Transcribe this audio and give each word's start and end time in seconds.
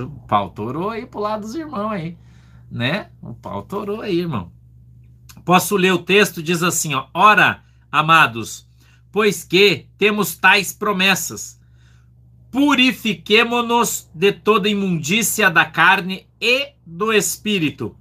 isso, 0.00 0.06
o 0.06 0.26
pau 0.26 0.50
torou 0.50 0.90
aí 0.90 1.06
pro 1.06 1.20
lado 1.20 1.42
dos 1.42 1.54
irmãos 1.54 1.92
aí, 1.92 2.16
né? 2.70 3.10
O 3.20 3.34
pau 3.34 3.62
torou 3.62 4.00
aí, 4.00 4.18
irmão. 4.18 4.50
Posso 5.44 5.76
ler 5.76 5.92
o 5.92 5.98
texto? 5.98 6.42
Diz 6.42 6.62
assim, 6.62 6.94
ó. 6.94 7.06
Ora, 7.12 7.62
amados, 7.90 8.68
pois 9.10 9.44
que 9.44 9.88
temos 9.98 10.36
tais 10.36 10.72
promessas, 10.72 11.60
purifiquemo-nos 12.50 14.08
de 14.14 14.32
toda 14.32 14.68
imundícia 14.68 15.50
da 15.50 15.64
carne 15.64 16.26
e 16.40 16.72
do 16.84 17.12
espírito, 17.12 17.96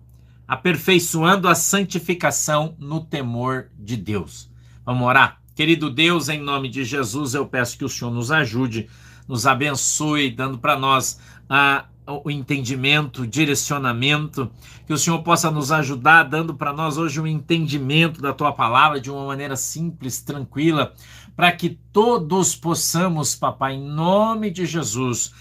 aperfeiçoando 0.47 1.47
a 1.47 1.55
santificação 1.55 2.75
no 2.79 3.01
temor 3.01 3.69
de 3.77 3.95
Deus. 3.95 4.49
Vamos 4.85 5.07
orar? 5.07 5.39
Querido 5.55 5.89
Deus, 5.89 6.29
em 6.29 6.41
nome 6.41 6.69
de 6.69 6.83
Jesus, 6.83 7.33
eu 7.33 7.45
peço 7.45 7.77
que 7.77 7.85
o 7.85 7.89
Senhor 7.89 8.11
nos 8.11 8.31
ajude, 8.31 8.89
nos 9.27 9.45
abençoe, 9.45 10.31
dando 10.31 10.57
para 10.57 10.79
nós 10.79 11.19
a 11.49 11.85
o 12.09 12.31
entendimento, 12.31 13.21
o 13.21 13.27
direcionamento, 13.27 14.49
que 14.85 14.93
o 14.93 14.97
Senhor 14.97 15.21
possa 15.21 15.51
nos 15.51 15.71
ajudar, 15.71 16.23
dando 16.23 16.55
para 16.55 16.73
nós 16.73 16.97
hoje 16.97 17.21
um 17.21 17.27
entendimento 17.27 18.21
da 18.21 18.33
tua 18.33 18.51
palavra 18.51 18.99
de 18.99 19.11
uma 19.11 19.25
maneira 19.25 19.55
simples, 19.55 20.21
tranquila, 20.21 20.93
para 21.35 21.51
que 21.51 21.79
todos 21.93 22.55
possamos, 22.55 23.35
papai, 23.35 23.75
em 23.75 23.83
nome 23.83 24.49
de 24.49 24.65
Jesus, 24.65 25.33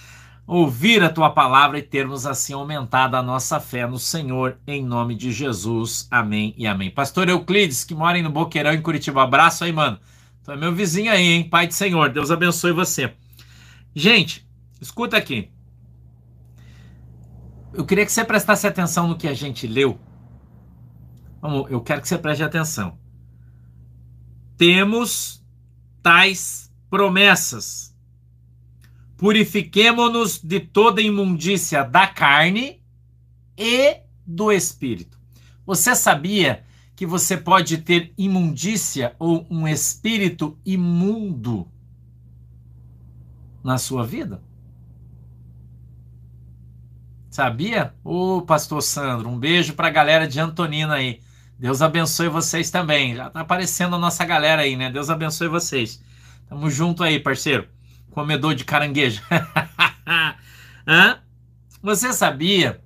ouvir 0.46 1.02
a 1.02 1.08
tua 1.08 1.30
palavra 1.30 1.78
e 1.78 1.82
termos 1.82 2.26
assim 2.26 2.52
aumentado 2.52 3.16
a 3.16 3.22
nossa 3.22 3.58
fé 3.58 3.86
no 3.86 3.98
Senhor, 3.98 4.58
em 4.66 4.84
nome 4.84 5.14
de 5.14 5.32
Jesus. 5.32 6.06
Amém 6.10 6.54
e 6.56 6.66
amém. 6.66 6.90
Pastor 6.90 7.28
Euclides, 7.28 7.84
que 7.84 7.94
mora 7.94 8.16
aí 8.16 8.22
no 8.22 8.30
Boqueirão, 8.30 8.72
em 8.72 8.82
Curitiba, 8.82 9.22
abraço 9.22 9.64
aí, 9.64 9.72
mano. 9.72 9.98
Tu 10.44 10.52
é 10.52 10.56
meu 10.56 10.74
vizinho 10.74 11.10
aí, 11.10 11.26
hein? 11.26 11.48
Pai 11.48 11.66
do 11.66 11.74
Senhor, 11.74 12.10
Deus 12.10 12.30
abençoe 12.30 12.72
você. 12.72 13.12
Gente, 13.94 14.46
escuta 14.80 15.16
aqui 15.16 15.50
eu 17.72 17.84
queria 17.84 18.04
que 18.04 18.12
você 18.12 18.24
prestasse 18.24 18.66
atenção 18.66 19.06
no 19.06 19.16
que 19.16 19.28
a 19.28 19.34
gente 19.34 19.66
leu. 19.66 19.98
Vamos, 21.40 21.70
eu 21.70 21.80
quero 21.80 22.00
que 22.00 22.08
você 22.08 22.18
preste 22.18 22.42
atenção. 22.42 22.98
Temos 24.56 25.44
tais 26.02 26.72
promessas. 26.90 27.94
Purifiquemo-nos 29.16 30.40
de 30.40 30.60
toda 30.60 31.02
imundícia 31.02 31.84
da 31.84 32.06
carne 32.06 32.82
e 33.56 34.00
do 34.26 34.52
espírito. 34.52 35.18
Você 35.66 35.94
sabia 35.94 36.64
que 36.94 37.06
você 37.06 37.36
pode 37.36 37.78
ter 37.78 38.12
imundícia 38.16 39.14
ou 39.18 39.46
um 39.50 39.68
espírito 39.68 40.58
imundo 40.64 41.68
na 43.62 43.78
sua 43.78 44.04
vida? 44.04 44.42
Sabia? 47.30 47.94
Ô, 48.02 48.42
pastor 48.42 48.82
Sandro, 48.82 49.28
um 49.28 49.38
beijo 49.38 49.74
para 49.74 49.88
a 49.88 49.90
galera 49.90 50.26
de 50.26 50.40
Antonina 50.40 50.94
aí. 50.94 51.20
Deus 51.58 51.82
abençoe 51.82 52.28
vocês 52.28 52.70
também. 52.70 53.14
Já 53.16 53.28
tá 53.30 53.40
aparecendo 53.40 53.96
a 53.96 53.98
nossa 53.98 54.24
galera 54.24 54.62
aí, 54.62 54.76
né? 54.76 54.90
Deus 54.90 55.10
abençoe 55.10 55.48
vocês. 55.48 56.02
Tamo 56.48 56.70
junto 56.70 57.02
aí, 57.02 57.20
parceiro. 57.20 57.68
Comedor 58.10 58.54
de 58.54 58.64
caranguejo. 58.64 59.22
Hã? 60.86 61.20
Você 61.82 62.12
sabia 62.12 62.80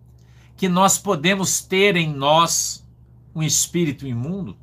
que 0.56 0.68
nós 0.68 0.98
podemos 0.98 1.62
ter 1.62 1.96
em 1.96 2.12
nós 2.12 2.86
um 3.34 3.42
espírito 3.42 4.06
imundo? 4.06 4.56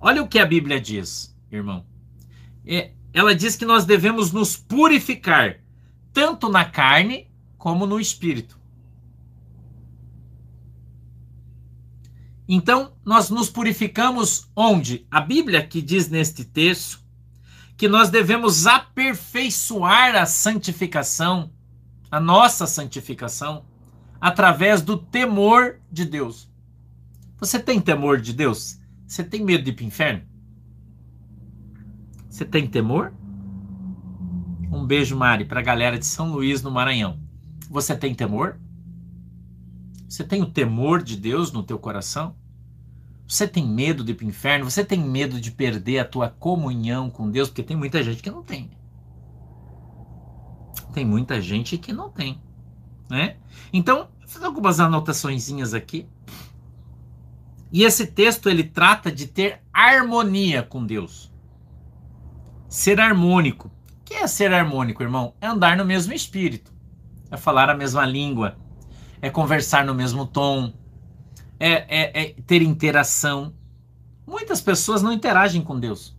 Olha 0.00 0.22
o 0.22 0.28
que 0.28 0.38
a 0.38 0.46
Bíblia 0.46 0.80
diz, 0.80 1.36
irmão. 1.50 1.84
É, 2.66 2.92
ela 3.12 3.34
diz 3.34 3.56
que 3.56 3.64
nós 3.64 3.84
devemos 3.84 4.32
nos 4.32 4.56
purificar, 4.56 5.58
tanto 6.12 6.48
na 6.48 6.64
carne 6.64 7.30
como 7.56 7.86
no 7.86 8.00
espírito. 8.00 8.57
Então, 12.48 12.94
nós 13.04 13.28
nos 13.28 13.50
purificamos 13.50 14.50
onde? 14.56 15.06
A 15.10 15.20
Bíblia 15.20 15.64
que 15.66 15.82
diz 15.82 16.08
neste 16.08 16.44
texto 16.46 17.06
que 17.76 17.86
nós 17.86 18.08
devemos 18.08 18.66
aperfeiçoar 18.66 20.16
a 20.16 20.24
santificação, 20.24 21.52
a 22.10 22.18
nossa 22.18 22.66
santificação, 22.66 23.66
através 24.18 24.80
do 24.80 24.96
temor 24.96 25.78
de 25.92 26.06
Deus. 26.06 26.50
Você 27.38 27.60
tem 27.60 27.80
temor 27.80 28.18
de 28.18 28.32
Deus? 28.32 28.80
Você 29.06 29.22
tem 29.22 29.44
medo 29.44 29.62
de 29.62 29.70
ir 29.70 29.74
para 29.74 29.84
o 29.84 29.86
inferno? 29.86 30.22
Você 32.28 32.44
tem 32.46 32.66
temor? 32.66 33.12
Um 34.72 34.86
beijo, 34.86 35.16
Mari, 35.16 35.44
para 35.44 35.60
a 35.60 35.62
galera 35.62 35.98
de 35.98 36.06
São 36.06 36.32
Luís, 36.32 36.62
no 36.62 36.70
Maranhão. 36.70 37.20
Você 37.70 37.94
tem 37.94 38.14
temor? 38.14 38.58
Você 40.08 40.24
tem 40.24 40.42
o 40.42 40.50
temor 40.50 41.02
de 41.02 41.16
Deus 41.16 41.52
no 41.52 41.62
teu 41.62 41.78
coração? 41.78 42.34
Você 43.28 43.46
tem 43.46 43.66
medo 43.66 44.02
de 44.02 44.12
ir 44.12 44.14
para 44.14 44.24
o 44.24 44.28
inferno? 44.28 44.64
Você 44.64 44.82
tem 44.82 44.98
medo 44.98 45.38
de 45.38 45.50
perder 45.50 45.98
a 45.98 46.04
tua 46.04 46.30
comunhão 46.30 47.10
com 47.10 47.30
Deus? 47.30 47.48
Porque 47.48 47.62
tem 47.62 47.76
muita 47.76 48.02
gente 48.02 48.22
que 48.22 48.30
não 48.30 48.42
tem. 48.42 48.70
Tem 50.94 51.04
muita 51.04 51.38
gente 51.40 51.76
que 51.76 51.92
não 51.92 52.08
tem, 52.08 52.40
né? 53.10 53.36
Então, 53.70 54.08
fazer 54.26 54.46
algumas 54.46 54.80
anotações 54.80 55.74
aqui. 55.74 56.08
E 57.70 57.84
esse 57.84 58.06
texto 58.06 58.48
ele 58.48 58.64
trata 58.64 59.12
de 59.12 59.26
ter 59.26 59.60
harmonia 59.70 60.62
com 60.62 60.84
Deus. 60.84 61.30
Ser 62.66 62.98
harmônico. 62.98 63.68
O 64.00 64.04
que 64.06 64.14
é 64.14 64.26
ser 64.26 64.54
harmônico, 64.54 65.02
irmão? 65.02 65.34
É 65.38 65.46
andar 65.46 65.76
no 65.76 65.84
mesmo 65.84 66.14
espírito. 66.14 66.72
É 67.30 67.36
falar 67.36 67.68
a 67.68 67.76
mesma 67.76 68.06
língua 68.06 68.56
é 69.20 69.30
conversar 69.30 69.84
no 69.84 69.94
mesmo 69.94 70.26
tom, 70.26 70.72
é, 71.58 71.72
é, 71.72 72.22
é 72.22 72.34
ter 72.46 72.62
interação. 72.62 73.54
Muitas 74.26 74.60
pessoas 74.60 75.02
não 75.02 75.12
interagem 75.12 75.62
com 75.62 75.78
Deus, 75.78 76.16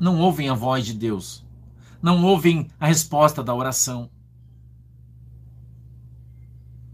não 0.00 0.18
ouvem 0.20 0.48
a 0.48 0.54
voz 0.54 0.86
de 0.86 0.94
Deus, 0.94 1.44
não 2.00 2.24
ouvem 2.24 2.68
a 2.80 2.86
resposta 2.86 3.42
da 3.42 3.54
oração. 3.54 4.10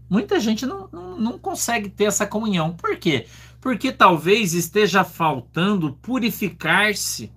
Muita 0.09 0.39
gente 0.39 0.65
não, 0.65 0.87
não, 0.91 1.17
não 1.17 1.39
consegue 1.39 1.89
ter 1.89 2.03
essa 2.03 2.27
comunhão. 2.27 2.73
Por 2.73 2.97
quê? 2.97 3.25
Porque 3.59 3.91
talvez 3.91 4.53
esteja 4.53 5.03
faltando 5.03 5.93
purificar-se 6.01 7.31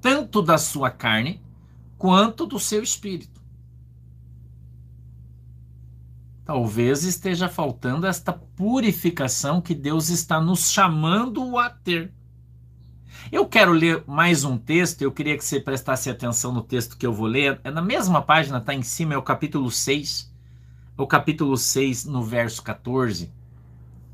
tanto 0.00 0.40
da 0.42 0.58
sua 0.58 0.90
carne 0.90 1.42
quanto 1.96 2.46
do 2.46 2.60
seu 2.60 2.82
espírito. 2.82 3.37
Talvez 6.48 7.04
esteja 7.04 7.46
faltando 7.46 8.06
esta 8.06 8.32
purificação 8.32 9.60
que 9.60 9.74
Deus 9.74 10.08
está 10.08 10.40
nos 10.40 10.70
chamando 10.70 11.58
a 11.58 11.68
ter. 11.68 12.10
Eu 13.30 13.44
quero 13.46 13.70
ler 13.70 14.02
mais 14.06 14.44
um 14.44 14.56
texto, 14.56 15.02
eu 15.02 15.12
queria 15.12 15.36
que 15.36 15.44
você 15.44 15.60
prestasse 15.60 16.08
atenção 16.08 16.50
no 16.50 16.62
texto 16.62 16.96
que 16.96 17.04
eu 17.04 17.12
vou 17.12 17.26
ler. 17.26 17.60
É 17.62 17.70
na 17.70 17.82
mesma 17.82 18.22
página, 18.22 18.56
está 18.56 18.72
em 18.72 18.82
cima, 18.82 19.12
é 19.12 19.18
o 19.18 19.22
capítulo 19.22 19.70
6. 19.70 20.32
É 20.96 21.02
o 21.02 21.06
capítulo 21.06 21.54
6, 21.54 22.06
no 22.06 22.22
verso 22.22 22.62
14. 22.62 23.30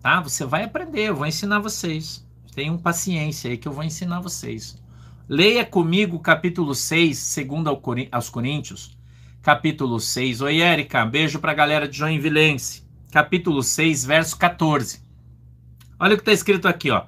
Tá? 0.00 0.20
Você 0.20 0.44
vai 0.44 0.64
aprender, 0.64 1.10
eu 1.10 1.14
vou 1.14 1.26
ensinar 1.26 1.60
vocês. 1.60 2.26
Tenham 2.52 2.76
paciência 2.76 3.48
aí 3.48 3.56
que 3.56 3.68
eu 3.68 3.72
vou 3.72 3.84
ensinar 3.84 4.18
vocês. 4.18 4.76
Leia 5.28 5.64
comigo 5.64 6.16
o 6.16 6.20
capítulo 6.20 6.74
6, 6.74 7.16
segundo 7.16 7.70
aos 8.10 8.28
Coríntios, 8.28 8.93
capítulo 9.44 10.00
6. 10.00 10.40
Oi, 10.40 10.62
Érica, 10.62 11.04
beijo 11.04 11.38
para 11.38 11.52
a 11.52 11.54
galera 11.54 11.86
de 11.86 11.98
Joinvilense. 11.98 12.82
Capítulo 13.12 13.62
6, 13.62 14.02
verso 14.06 14.38
14. 14.38 15.02
Olha 16.00 16.14
o 16.14 16.16
que 16.16 16.22
está 16.22 16.32
escrito 16.32 16.66
aqui, 16.66 16.90
ó. 16.90 17.04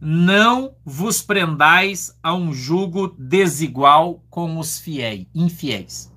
Não 0.00 0.76
vos 0.84 1.22
prendais 1.22 2.16
a 2.22 2.34
um 2.34 2.52
jugo 2.52 3.08
desigual 3.18 4.24
com 4.30 4.60
os 4.60 4.78
fiéis, 4.78 5.26
infiéis. 5.34 6.12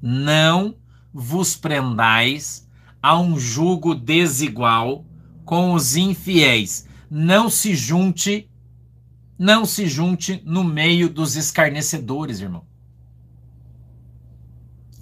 Não 0.00 0.76
vos 1.12 1.56
prendais 1.56 2.70
a 3.02 3.18
um 3.18 3.36
jugo 3.36 3.92
desigual 3.92 5.04
com 5.44 5.72
os 5.72 5.96
infiéis. 5.96 6.88
Não 7.10 7.50
se 7.50 7.74
junte 7.74 8.48
não 9.38 9.64
se 9.64 9.86
junte 9.86 10.42
no 10.44 10.62
meio 10.62 11.08
dos 11.08 11.36
escarnecedores, 11.36 12.40
irmão. 12.40 12.66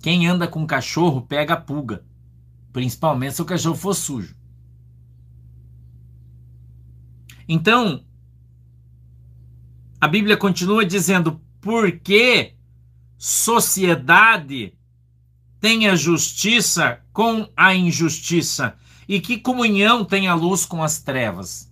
Quem 0.01 0.27
anda 0.27 0.49
com 0.49 0.67
cachorro 0.67 1.23
pega 1.23 1.57
pulga, 1.57 2.05
principalmente 2.73 3.35
se 3.35 3.43
o 3.43 3.45
cachorro 3.45 3.77
for 3.77 3.95
sujo. 3.95 4.35
Então, 7.49 8.05
a 10.01 10.09
Bíblia 10.09 10.37
continua 10.37 10.85
dizendo: 10.85 11.41
porque 11.61 12.55
sociedade 13.17 14.77
tem 15.61 15.87
a 15.87 15.95
justiça 15.95 17.01
com 17.13 17.49
a 17.57 17.73
injustiça, 17.73 18.77
e 19.07 19.21
que 19.21 19.39
comunhão 19.39 20.05
tem 20.05 20.27
a 20.27 20.35
luz 20.35 20.67
com 20.67 20.83
as 20.83 21.01
trevas. 21.01 21.72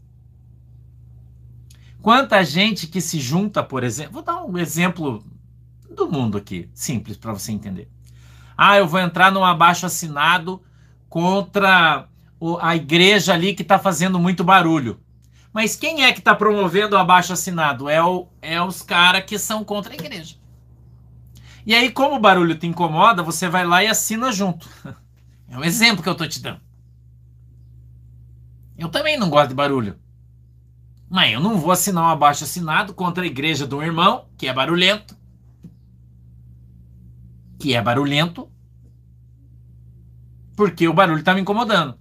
Quanta 2.03 2.43
gente 2.45 2.87
que 2.87 3.01
se 3.01 3.21
junta, 3.21 3.63
por 3.63 3.85
exemplo, 3.85 4.15
vou 4.15 4.23
dar 4.23 4.43
um 4.43 4.57
exemplo 4.57 5.23
do 5.95 6.11
mundo 6.11 6.39
aqui, 6.39 6.69
simples 6.73 7.17
para 7.17 7.33
você 7.33 7.53
entender. 7.53 7.89
Ah, 8.57 8.79
eu 8.79 8.87
vou 8.87 9.01
entrar 9.01 9.31
num 9.31 9.45
abaixo 9.45 9.87
assinado 9.87 10.63
contra 11.09 12.09
a 12.61 12.77
igreja 12.77 13.35
ali 13.35 13.55
que 13.55 13.63
está 13.63 13.79
fazendo 13.79 14.19
muito 14.19 14.43
barulho. 14.43 15.01
Mas 15.53 15.75
quem 15.75 16.05
é 16.05 16.13
que 16.13 16.21
está 16.21 16.35
promovendo 16.35 16.95
o 16.95 16.99
abaixo 16.99 17.33
assinado? 17.33 17.89
É, 17.89 18.03
o, 18.03 18.29
é 18.41 18.63
os 18.63 18.83
caras 18.83 19.25
que 19.25 19.39
são 19.39 19.65
contra 19.65 19.93
a 19.93 19.97
igreja. 19.97 20.37
E 21.67 21.75
aí, 21.75 21.91
como 21.91 22.17
o 22.17 22.21
barulho 22.21 22.55
te 22.55 22.67
incomoda, 22.67 23.23
você 23.23 23.49
vai 23.49 23.67
lá 23.67 23.83
e 23.85 23.89
assina 23.89 24.33
junto. 24.33 24.69
É 25.53 25.59
um 25.59 25.65
exemplo 25.65 26.01
que 26.01 26.09
eu 26.09 26.15
tô 26.15 26.25
te 26.29 26.41
dando. 26.41 26.61
Eu 28.79 28.89
também 28.89 29.19
não 29.19 29.29
gosto 29.29 29.49
de 29.49 29.55
barulho. 29.57 29.99
Mas 31.11 31.33
eu 31.33 31.41
não 31.41 31.59
vou 31.59 31.73
assinar 31.73 32.05
um 32.05 32.09
abaixo 32.09 32.45
assinado 32.45 32.95
contra 32.95 33.25
a 33.25 33.27
igreja 33.27 33.67
do 33.67 33.83
irmão, 33.83 34.27
que 34.39 34.47
é 34.47 34.53
barulhento. 34.55 35.19
Que 37.59 37.75
é 37.75 37.83
barulhento. 37.83 38.49
Porque 40.55 40.87
o 40.87 40.95
barulho 40.95 41.19
está 41.19 41.35
me 41.35 41.41
incomodando. 41.41 41.99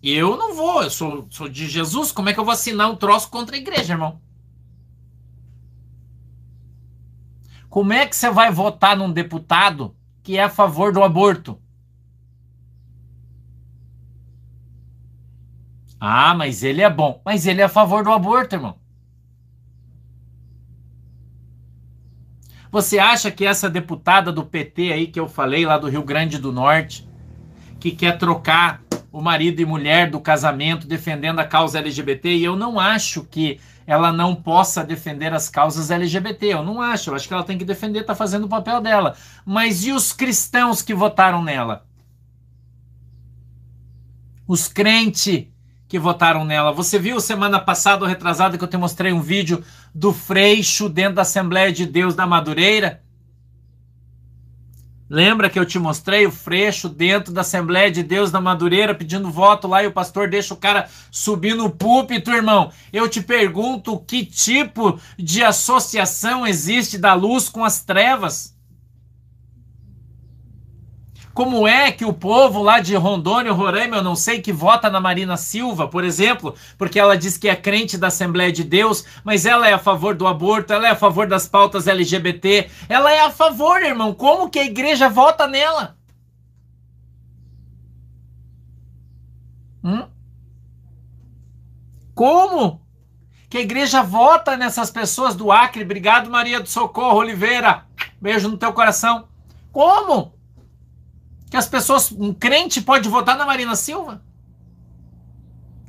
Eu 0.00 0.36
não 0.36 0.54
vou, 0.54 0.84
eu 0.84 0.90
sou, 0.90 1.26
sou 1.28 1.48
de 1.48 1.68
Jesus. 1.68 2.12
Como 2.12 2.28
é 2.28 2.32
que 2.32 2.38
eu 2.38 2.44
vou 2.44 2.52
assinar 2.52 2.88
um 2.88 2.94
troço 2.94 3.28
contra 3.28 3.56
a 3.56 3.58
igreja, 3.58 3.94
irmão? 3.94 4.20
Como 7.68 7.92
é 7.92 8.06
que 8.06 8.14
você 8.14 8.30
vai 8.30 8.52
votar 8.52 8.96
num 8.96 9.10
deputado 9.10 9.96
que 10.22 10.36
é 10.36 10.44
a 10.44 10.48
favor 10.48 10.92
do 10.92 11.02
aborto? 11.02 11.58
Ah, 16.04 16.34
mas 16.34 16.64
ele 16.64 16.82
é 16.82 16.90
bom. 16.90 17.22
Mas 17.24 17.46
ele 17.46 17.60
é 17.60 17.64
a 17.64 17.68
favor 17.68 18.02
do 18.02 18.10
aborto, 18.10 18.56
irmão. 18.56 18.76
Você 22.72 22.98
acha 22.98 23.30
que 23.30 23.46
essa 23.46 23.70
deputada 23.70 24.32
do 24.32 24.44
PT 24.44 24.92
aí 24.92 25.06
que 25.06 25.20
eu 25.20 25.28
falei, 25.28 25.64
lá 25.64 25.78
do 25.78 25.88
Rio 25.88 26.02
Grande 26.02 26.38
do 26.38 26.50
Norte, 26.50 27.08
que 27.78 27.92
quer 27.92 28.18
trocar 28.18 28.82
o 29.12 29.20
marido 29.20 29.60
e 29.60 29.64
mulher 29.64 30.10
do 30.10 30.18
casamento 30.18 30.88
defendendo 30.88 31.38
a 31.38 31.44
causa 31.44 31.78
LGBT, 31.78 32.34
e 32.34 32.42
eu 32.42 32.56
não 32.56 32.80
acho 32.80 33.22
que 33.22 33.60
ela 33.86 34.12
não 34.12 34.34
possa 34.34 34.82
defender 34.82 35.32
as 35.32 35.48
causas 35.48 35.88
LGBT. 35.88 36.46
Eu 36.46 36.64
não 36.64 36.82
acho. 36.82 37.10
Eu 37.10 37.14
acho 37.14 37.28
que 37.28 37.34
ela 37.34 37.44
tem 37.44 37.56
que 37.56 37.64
defender, 37.64 38.00
está 38.00 38.14
fazendo 38.16 38.46
o 38.46 38.48
papel 38.48 38.80
dela. 38.80 39.14
Mas 39.46 39.84
e 39.84 39.92
os 39.92 40.12
cristãos 40.12 40.82
que 40.82 40.94
votaram 40.94 41.44
nela? 41.44 41.86
Os 44.48 44.66
crentes 44.66 45.51
que 45.92 45.98
votaram 45.98 46.42
nela. 46.42 46.72
Você 46.72 46.98
viu 46.98 47.20
semana 47.20 47.60
passada 47.60 48.02
ou 48.02 48.08
retrasada 48.08 48.56
que 48.56 48.64
eu 48.64 48.68
te 48.68 48.78
mostrei 48.78 49.12
um 49.12 49.20
vídeo 49.20 49.62
do 49.94 50.10
Freixo 50.10 50.88
dentro 50.88 51.16
da 51.16 51.20
Assembleia 51.20 51.70
de 51.70 51.84
Deus 51.84 52.14
da 52.14 52.26
Madureira? 52.26 53.02
Lembra 55.06 55.50
que 55.50 55.58
eu 55.58 55.66
te 55.66 55.78
mostrei 55.78 56.24
o 56.26 56.32
Freixo 56.32 56.88
dentro 56.88 57.30
da 57.30 57.42
Assembleia 57.42 57.90
de 57.90 58.02
Deus 58.02 58.30
da 58.30 58.40
Madureira 58.40 58.94
pedindo 58.94 59.30
voto 59.30 59.68
lá 59.68 59.84
e 59.84 59.86
o 59.86 59.92
pastor 59.92 60.30
deixa 60.30 60.54
o 60.54 60.56
cara 60.56 60.88
subir 61.10 61.54
no 61.54 61.68
púlpito, 61.68 62.30
irmão? 62.30 62.72
Eu 62.90 63.06
te 63.06 63.20
pergunto 63.20 63.98
que 63.98 64.24
tipo 64.24 64.98
de 65.18 65.44
associação 65.44 66.46
existe 66.46 66.96
da 66.96 67.12
luz 67.12 67.50
com 67.50 67.66
as 67.66 67.84
trevas? 67.84 68.56
Como 71.34 71.66
é 71.66 71.90
que 71.90 72.04
o 72.04 72.12
povo 72.12 72.62
lá 72.62 72.78
de 72.78 72.94
Rondônia, 72.94 73.52
Roraima, 73.52 73.96
eu 73.96 74.02
não 74.02 74.14
sei, 74.14 74.42
que 74.42 74.52
vota 74.52 74.90
na 74.90 75.00
Marina 75.00 75.36
Silva, 75.36 75.88
por 75.88 76.04
exemplo, 76.04 76.54
porque 76.76 76.98
ela 76.98 77.16
diz 77.16 77.38
que 77.38 77.48
é 77.48 77.56
crente 77.56 77.96
da 77.96 78.08
Assembleia 78.08 78.52
de 78.52 78.62
Deus, 78.62 79.04
mas 79.24 79.46
ela 79.46 79.66
é 79.66 79.72
a 79.72 79.78
favor 79.78 80.14
do 80.14 80.26
aborto, 80.26 80.72
ela 80.72 80.86
é 80.86 80.90
a 80.90 80.96
favor 80.96 81.26
das 81.26 81.48
pautas 81.48 81.86
LGBT, 81.86 82.68
ela 82.88 83.10
é 83.10 83.20
a 83.20 83.30
favor, 83.30 83.82
irmão. 83.82 84.12
Como 84.12 84.50
que 84.50 84.58
a 84.58 84.64
igreja 84.64 85.08
vota 85.08 85.46
nela? 85.46 85.96
Hum? 89.82 90.06
Como 92.14 92.82
que 93.48 93.56
a 93.56 93.62
igreja 93.62 94.02
vota 94.02 94.56
nessas 94.56 94.90
pessoas 94.90 95.34
do 95.34 95.50
Acre? 95.50 95.82
Obrigado, 95.82 96.30
Maria 96.30 96.60
do 96.60 96.68
Socorro 96.68 97.18
Oliveira. 97.18 97.86
Beijo 98.20 98.48
no 98.48 98.58
teu 98.58 98.72
coração. 98.72 99.28
Como? 99.72 100.41
Que 101.52 101.56
as 101.58 101.68
pessoas, 101.68 102.10
um 102.10 102.32
crente 102.32 102.80
pode 102.80 103.10
votar 103.10 103.36
na 103.36 103.44
Marina 103.44 103.76
Silva? 103.76 104.24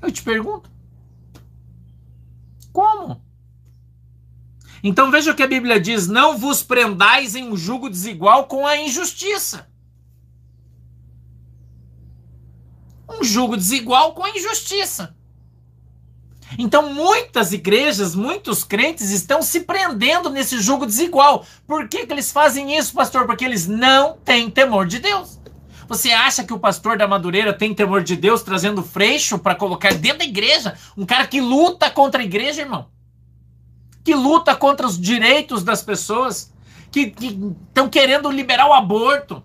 Eu 0.02 0.12
te 0.12 0.22
pergunto. 0.22 0.70
Como? 2.74 3.24
Então 4.84 5.10
veja 5.10 5.32
o 5.32 5.36
que 5.36 5.42
a 5.42 5.48
Bíblia 5.48 5.80
diz: 5.80 6.06
não 6.06 6.38
vos 6.38 6.62
prendais 6.62 7.34
em 7.34 7.50
um 7.50 7.56
jugo 7.56 7.90
desigual 7.90 8.46
com 8.46 8.68
a 8.68 8.76
injustiça. 8.76 9.70
Um 13.08 13.24
jugo 13.24 13.56
desigual 13.56 14.14
com 14.14 14.26
a 14.26 14.32
injustiça. 14.32 15.16
Então, 16.60 16.94
muitas 16.94 17.54
igrejas, 17.54 18.14
muitos 18.14 18.66
crentes 18.66 19.12
estão 19.12 19.42
se 19.42 19.62
prendendo 19.62 20.30
nesse 20.30 20.60
jugo 20.60 20.86
desigual. 20.86 21.46
Por 21.66 21.88
que, 21.88 22.06
que 22.06 22.12
eles 22.12 22.34
fazem 22.34 22.78
isso, 22.78 22.94
pastor? 22.94 23.26
Porque 23.26 23.46
eles 23.46 23.66
não 23.66 24.18
têm 24.18 24.52
temor 24.52 24.86
de 24.86 25.00
Deus. 25.00 25.42
Você 25.94 26.12
acha 26.12 26.44
que 26.44 26.52
o 26.52 26.60
pastor 26.60 26.98
da 26.98 27.08
Madureira 27.08 27.54
tem 27.54 27.72
temor 27.72 28.02
de 28.02 28.16
Deus 28.16 28.42
trazendo 28.42 28.82
freixo 28.82 29.38
para 29.38 29.54
colocar 29.54 29.94
dentro 29.94 30.18
da 30.18 30.26
igreja? 30.26 30.76
Um 30.98 31.06
cara 31.06 31.28
que 31.28 31.40
luta 31.40 31.88
contra 31.88 32.20
a 32.20 32.26
igreja, 32.26 32.62
irmão. 32.62 32.88
Que 34.04 34.16
luta 34.16 34.56
contra 34.56 34.88
os 34.88 35.00
direitos 35.00 35.64
das 35.64 35.84
pessoas. 35.84 36.52
Que 36.92 37.14
estão 37.22 37.88
que 37.88 38.00
querendo 38.00 38.32
liberar 38.32 38.68
o 38.68 38.74
aborto. 38.74 39.44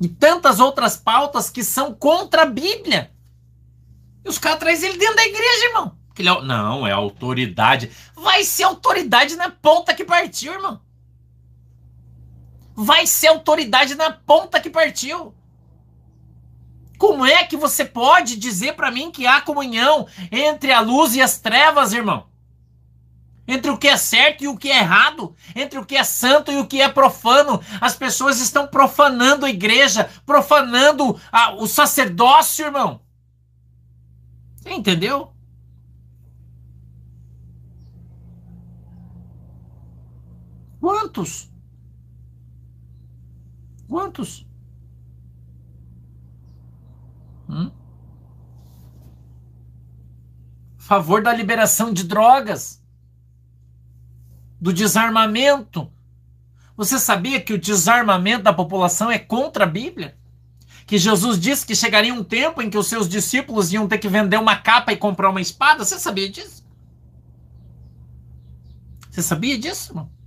E 0.00 0.08
tantas 0.08 0.58
outras 0.58 0.96
pautas 0.96 1.48
que 1.48 1.62
são 1.62 1.94
contra 1.94 2.42
a 2.42 2.46
Bíblia. 2.46 3.12
E 4.24 4.28
os 4.28 4.36
caras 4.36 4.58
trazem 4.58 4.88
ele 4.88 4.98
dentro 4.98 5.14
da 5.14 5.24
igreja, 5.24 5.66
irmão. 5.66 5.96
Ele 6.18 6.28
é, 6.28 6.42
não, 6.42 6.84
é 6.88 6.90
autoridade. 6.90 7.92
Vai 8.16 8.42
ser 8.42 8.64
autoridade 8.64 9.36
na 9.36 9.48
ponta 9.48 9.94
que 9.94 10.04
partiu, 10.04 10.54
irmão 10.54 10.80
vai 12.82 13.06
ser 13.06 13.26
autoridade 13.26 13.94
na 13.94 14.10
ponta 14.10 14.58
que 14.58 14.70
partiu. 14.70 15.34
Como 16.98 17.26
é 17.26 17.44
que 17.44 17.56
você 17.56 17.84
pode 17.84 18.36
dizer 18.36 18.74
para 18.74 18.90
mim 18.90 19.10
que 19.10 19.26
há 19.26 19.40
comunhão 19.40 20.06
entre 20.32 20.72
a 20.72 20.80
luz 20.80 21.14
e 21.14 21.20
as 21.20 21.38
trevas, 21.38 21.92
irmão? 21.92 22.26
Entre 23.46 23.70
o 23.70 23.76
que 23.76 23.88
é 23.88 23.98
certo 23.98 24.44
e 24.44 24.48
o 24.48 24.56
que 24.56 24.70
é 24.70 24.78
errado, 24.78 25.34
entre 25.54 25.78
o 25.78 25.84
que 25.84 25.94
é 25.94 26.04
santo 26.04 26.50
e 26.50 26.56
o 26.56 26.66
que 26.66 26.80
é 26.80 26.88
profano. 26.88 27.60
As 27.80 27.94
pessoas 27.96 28.40
estão 28.40 28.66
profanando 28.66 29.44
a 29.44 29.50
igreja, 29.50 30.08
profanando 30.24 31.20
a, 31.30 31.52
o 31.54 31.66
sacerdócio, 31.66 32.64
irmão. 32.64 33.00
Entendeu? 34.64 35.34
Quantos? 40.80 41.49
Quantos? 43.90 44.46
Hum? 47.48 47.72
Favor 50.78 51.20
da 51.20 51.34
liberação 51.34 51.92
de 51.92 52.04
drogas, 52.04 52.80
do 54.60 54.72
desarmamento. 54.72 55.92
Você 56.76 57.00
sabia 57.00 57.40
que 57.40 57.52
o 57.52 57.58
desarmamento 57.58 58.44
da 58.44 58.52
população 58.52 59.10
é 59.10 59.18
contra 59.18 59.64
a 59.64 59.68
Bíblia? 59.68 60.16
Que 60.86 60.96
Jesus 60.96 61.40
disse 61.40 61.66
que 61.66 61.74
chegaria 61.74 62.14
um 62.14 62.22
tempo 62.22 62.62
em 62.62 62.70
que 62.70 62.78
os 62.78 62.86
seus 62.86 63.08
discípulos 63.08 63.72
iam 63.72 63.88
ter 63.88 63.98
que 63.98 64.08
vender 64.08 64.36
uma 64.36 64.54
capa 64.54 64.92
e 64.92 64.96
comprar 64.96 65.30
uma 65.30 65.40
espada? 65.40 65.84
Você 65.84 65.98
sabia 65.98 66.30
disso? 66.30 66.64
Você 69.10 69.20
sabia 69.20 69.58
disso, 69.58 69.90
irmão? 69.90 70.19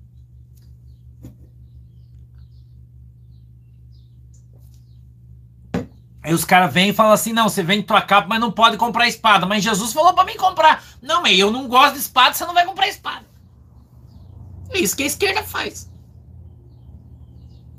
Aí 6.23 6.33
os 6.33 6.45
caras 6.45 6.73
vêm 6.73 6.89
e 6.89 6.93
falam 6.93 7.11
assim: 7.11 7.33
não, 7.33 7.49
você 7.49 7.61
vem 7.61 7.83
tua 7.83 8.01
capa, 8.01 8.27
mas 8.29 8.39
não 8.39 8.51
pode 8.51 8.77
comprar 8.77 9.07
espada. 9.07 9.45
Mas 9.45 9.63
Jesus 9.63 9.91
falou 9.91 10.13
para 10.13 10.23
mim 10.23 10.37
comprar. 10.37 10.81
Não, 11.01 11.21
mas 11.21 11.37
eu 11.37 11.51
não 11.51 11.67
gosto 11.67 11.93
de 11.93 11.99
espada, 11.99 12.33
você 12.33 12.45
não 12.45 12.53
vai 12.53 12.65
comprar 12.65 12.87
espada. 12.87 13.25
É 14.69 14.79
isso 14.79 14.95
que 14.95 15.03
a 15.03 15.07
esquerda 15.07 15.43
faz. 15.43 15.91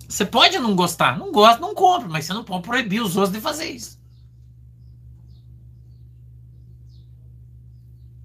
Você 0.06 0.26
pode 0.26 0.58
não 0.58 0.76
gostar. 0.76 1.18
Não 1.18 1.32
gosta, 1.32 1.58
não 1.58 1.74
compra, 1.74 2.06
mas 2.08 2.26
você 2.26 2.34
não 2.34 2.44
pode 2.44 2.62
proibir 2.62 3.00
os 3.00 3.16
outros 3.16 3.34
de 3.34 3.40
fazer 3.40 3.70
isso. 3.70 3.98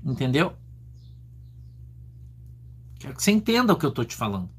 Entendeu? 0.03 0.53
Quero 2.99 3.15
que 3.15 3.23
você 3.23 3.31
entenda 3.31 3.71
o 3.71 3.77
que 3.77 3.85
eu 3.85 3.89
estou 3.89 4.03
te 4.03 4.15
falando. 4.15 4.49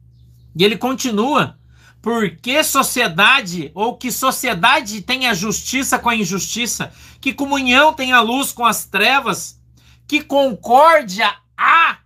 E 0.57 0.65
ele 0.65 0.79
continua 0.79 1.60
por 2.03 2.31
que 2.37 2.63
sociedade, 2.65 3.71
ou 3.75 3.97
que 3.97 4.11
sociedade 4.11 5.03
tem 5.03 5.27
a 5.27 5.35
justiça 5.35 5.99
com 5.99 6.09
a 6.09 6.17
injustiça? 6.17 6.93
Que 7.21 7.35
comunhão 7.35 7.93
tem 7.93 8.13
a 8.13 8.21
luz 8.21 8.53
com 8.53 8.65
as 8.65 8.87
trevas? 8.87 9.61
Que 10.07 10.23
concórdia 10.23 11.35
há 11.57 11.99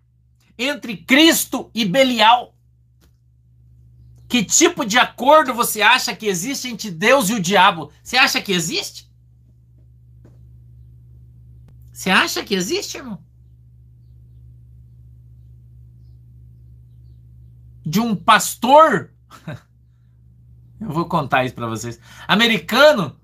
entre 0.59 0.97
Cristo 0.97 1.71
e 1.73 1.85
Belial? 1.85 2.55
Que 4.29 4.45
tipo 4.45 4.85
de 4.85 4.99
acordo 4.99 5.55
você 5.55 5.81
acha 5.81 6.15
que 6.15 6.27
existe 6.27 6.69
entre 6.69 6.91
Deus 6.91 7.31
e 7.31 7.35
o 7.35 7.41
diabo? 7.41 7.93
Você 8.03 8.17
acha 8.17 8.43
que 8.43 8.53
existe? 8.53 9.09
Você 11.93 12.11
acha 12.11 12.43
que 12.43 12.57
existe, 12.57 12.97
irmão? 12.97 13.23
De 17.87 18.01
um 18.01 18.17
pastor, 18.17 19.15
eu 20.87 20.93
vou 20.93 21.07
contar 21.07 21.45
isso 21.45 21.55
para 21.55 21.67
vocês, 21.67 21.99
americano, 22.29 23.19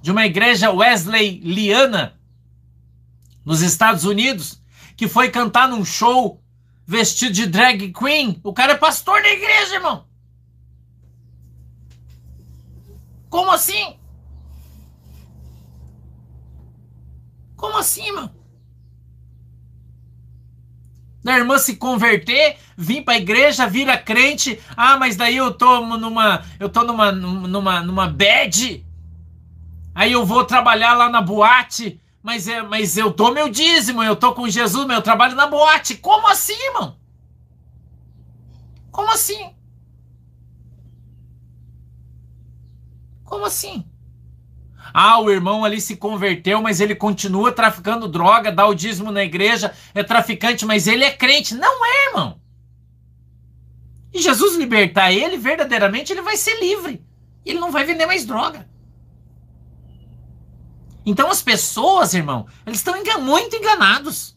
de 0.00 0.10
uma 0.10 0.26
igreja 0.26 0.70
wesleyana 0.70 2.18
nos 3.44 3.60
Estados 3.60 4.04
Unidos, 4.04 4.62
que 4.96 5.08
foi 5.08 5.30
cantar 5.30 5.68
num 5.68 5.84
show 5.84 6.42
vestido 6.86 7.32
de 7.32 7.46
drag 7.46 7.92
queen. 7.92 8.40
O 8.42 8.52
cara 8.52 8.72
é 8.72 8.76
pastor 8.76 9.22
da 9.22 9.28
igreja, 9.28 9.74
irmão. 9.74 10.06
Como 13.28 13.50
assim? 13.50 13.98
Como 17.56 17.76
assim, 17.76 18.10
mano? 18.12 18.37
Da 21.22 21.36
irmã 21.36 21.58
se 21.58 21.76
converter, 21.76 22.56
vir 22.76 23.02
pra 23.02 23.16
igreja, 23.16 23.66
vira 23.66 23.98
crente. 23.98 24.60
Ah, 24.76 24.96
mas 24.96 25.16
daí 25.16 25.36
eu 25.36 25.52
tô 25.52 25.80
numa. 25.96 26.44
Eu 26.58 26.68
tô 26.68 26.84
numa. 26.84 27.10
numa. 27.10 27.82
numa 27.82 28.06
bad. 28.06 28.86
Aí 29.94 30.12
eu 30.12 30.24
vou 30.24 30.44
trabalhar 30.44 30.94
lá 30.94 31.08
na 31.08 31.20
boate. 31.20 32.00
Mas, 32.22 32.46
é, 32.46 32.62
mas 32.62 32.96
eu 32.96 33.10
dou 33.12 33.32
meu 33.32 33.48
dízimo, 33.48 34.02
eu 34.02 34.14
tô 34.14 34.32
com 34.32 34.48
Jesus, 34.48 34.86
meu 34.86 35.00
trabalho 35.00 35.34
na 35.34 35.46
boate. 35.46 35.96
Como 35.96 36.28
assim, 36.28 36.52
irmão? 36.52 36.96
Como 38.90 39.10
assim? 39.10 39.54
Como 43.24 43.44
assim? 43.44 43.84
Ah, 44.92 45.20
o 45.20 45.30
irmão 45.30 45.64
ali 45.64 45.80
se 45.80 45.96
converteu, 45.96 46.60
mas 46.62 46.80
ele 46.80 46.94
continua 46.94 47.52
traficando 47.52 48.08
droga, 48.08 48.52
dá 48.52 48.66
o 48.66 48.74
dízimo 48.74 49.10
na 49.10 49.22
igreja, 49.22 49.72
é 49.94 50.02
traficante, 50.02 50.66
mas 50.66 50.86
ele 50.86 51.04
é 51.04 51.10
crente. 51.10 51.54
Não 51.54 51.84
é, 51.84 52.06
irmão. 52.08 52.40
E 54.12 54.20
Jesus 54.20 54.56
libertar 54.56 55.12
ele, 55.12 55.36
verdadeiramente, 55.36 56.12
ele 56.12 56.22
vai 56.22 56.36
ser 56.36 56.58
livre. 56.60 57.02
Ele 57.44 57.58
não 57.58 57.70
vai 57.70 57.84
vender 57.84 58.06
mais 58.06 58.24
droga. 58.24 58.68
Então 61.04 61.30
as 61.30 61.40
pessoas, 61.40 62.12
irmão, 62.12 62.46
eles 62.66 62.78
estão 62.78 62.94
muito 63.20 63.56
enganados. 63.56 64.36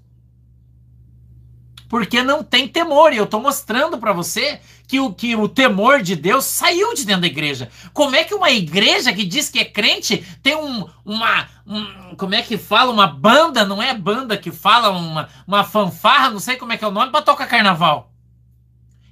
Porque 1.89 2.23
não 2.23 2.41
tem 2.41 2.67
temor. 2.67 3.11
E 3.11 3.17
eu 3.17 3.25
estou 3.25 3.41
mostrando 3.41 3.97
para 3.97 4.13
você 4.13 4.61
que 4.91 4.99
o, 4.99 5.13
que 5.13 5.37
o 5.37 5.47
temor 5.47 6.01
de 6.01 6.17
Deus 6.17 6.43
saiu 6.43 6.93
de 6.93 7.05
dentro 7.05 7.21
da 7.21 7.27
igreja. 7.27 7.69
Como 7.93 8.13
é 8.13 8.25
que 8.25 8.35
uma 8.35 8.51
igreja 8.51 9.13
que 9.13 9.23
diz 9.23 9.47
que 9.47 9.59
é 9.59 9.63
crente 9.63 10.17
tem 10.43 10.53
um, 10.53 10.85
uma. 11.05 11.47
Um, 11.65 12.13
como 12.17 12.35
é 12.35 12.41
que 12.41 12.57
fala? 12.57 12.91
Uma 12.91 13.07
banda, 13.07 13.63
não 13.63 13.81
é 13.81 13.93
banda 13.93 14.35
que 14.35 14.51
fala, 14.51 14.89
uma, 14.89 15.29
uma 15.47 15.63
fanfarra, 15.63 16.29
não 16.29 16.41
sei 16.41 16.57
como 16.57 16.73
é 16.73 16.77
que 16.77 16.83
é 16.83 16.87
o 16.89 16.91
nome, 16.91 17.09
para 17.09 17.21
tocar 17.21 17.47
carnaval 17.47 18.11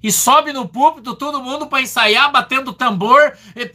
e 0.02 0.14
sobe 0.14 0.54
no 0.54 0.66
púlpito 0.66 1.14
todo 1.14 1.42
mundo 1.42 1.68
para 1.68 1.82
ensaiar, 1.82 2.32
batendo 2.32 2.72
tambor. 2.72 3.34
E... 3.54 3.66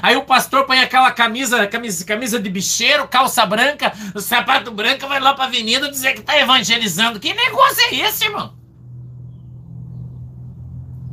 Aí 0.00 0.16
o 0.16 0.24
pastor 0.24 0.64
põe 0.64 0.78
aquela 0.78 1.10
camisa, 1.10 1.66
camisa, 1.66 2.04
camisa 2.04 2.40
de 2.40 2.48
bicheiro, 2.48 3.08
calça 3.08 3.44
branca, 3.44 3.92
sapato 4.16 4.70
branco, 4.70 5.08
vai 5.08 5.18
lá 5.18 5.34
para 5.34 5.46
avenida 5.46 5.90
dizer 5.90 6.14
que 6.14 6.22
tá 6.22 6.38
evangelizando. 6.38 7.18
Que 7.18 7.34
negócio 7.34 7.82
é 7.82 7.96
esse, 7.96 8.24
irmão? 8.24 8.57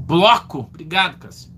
Bloco. 0.05 0.59
Obrigado, 0.59 1.17
Cássio. 1.17 1.53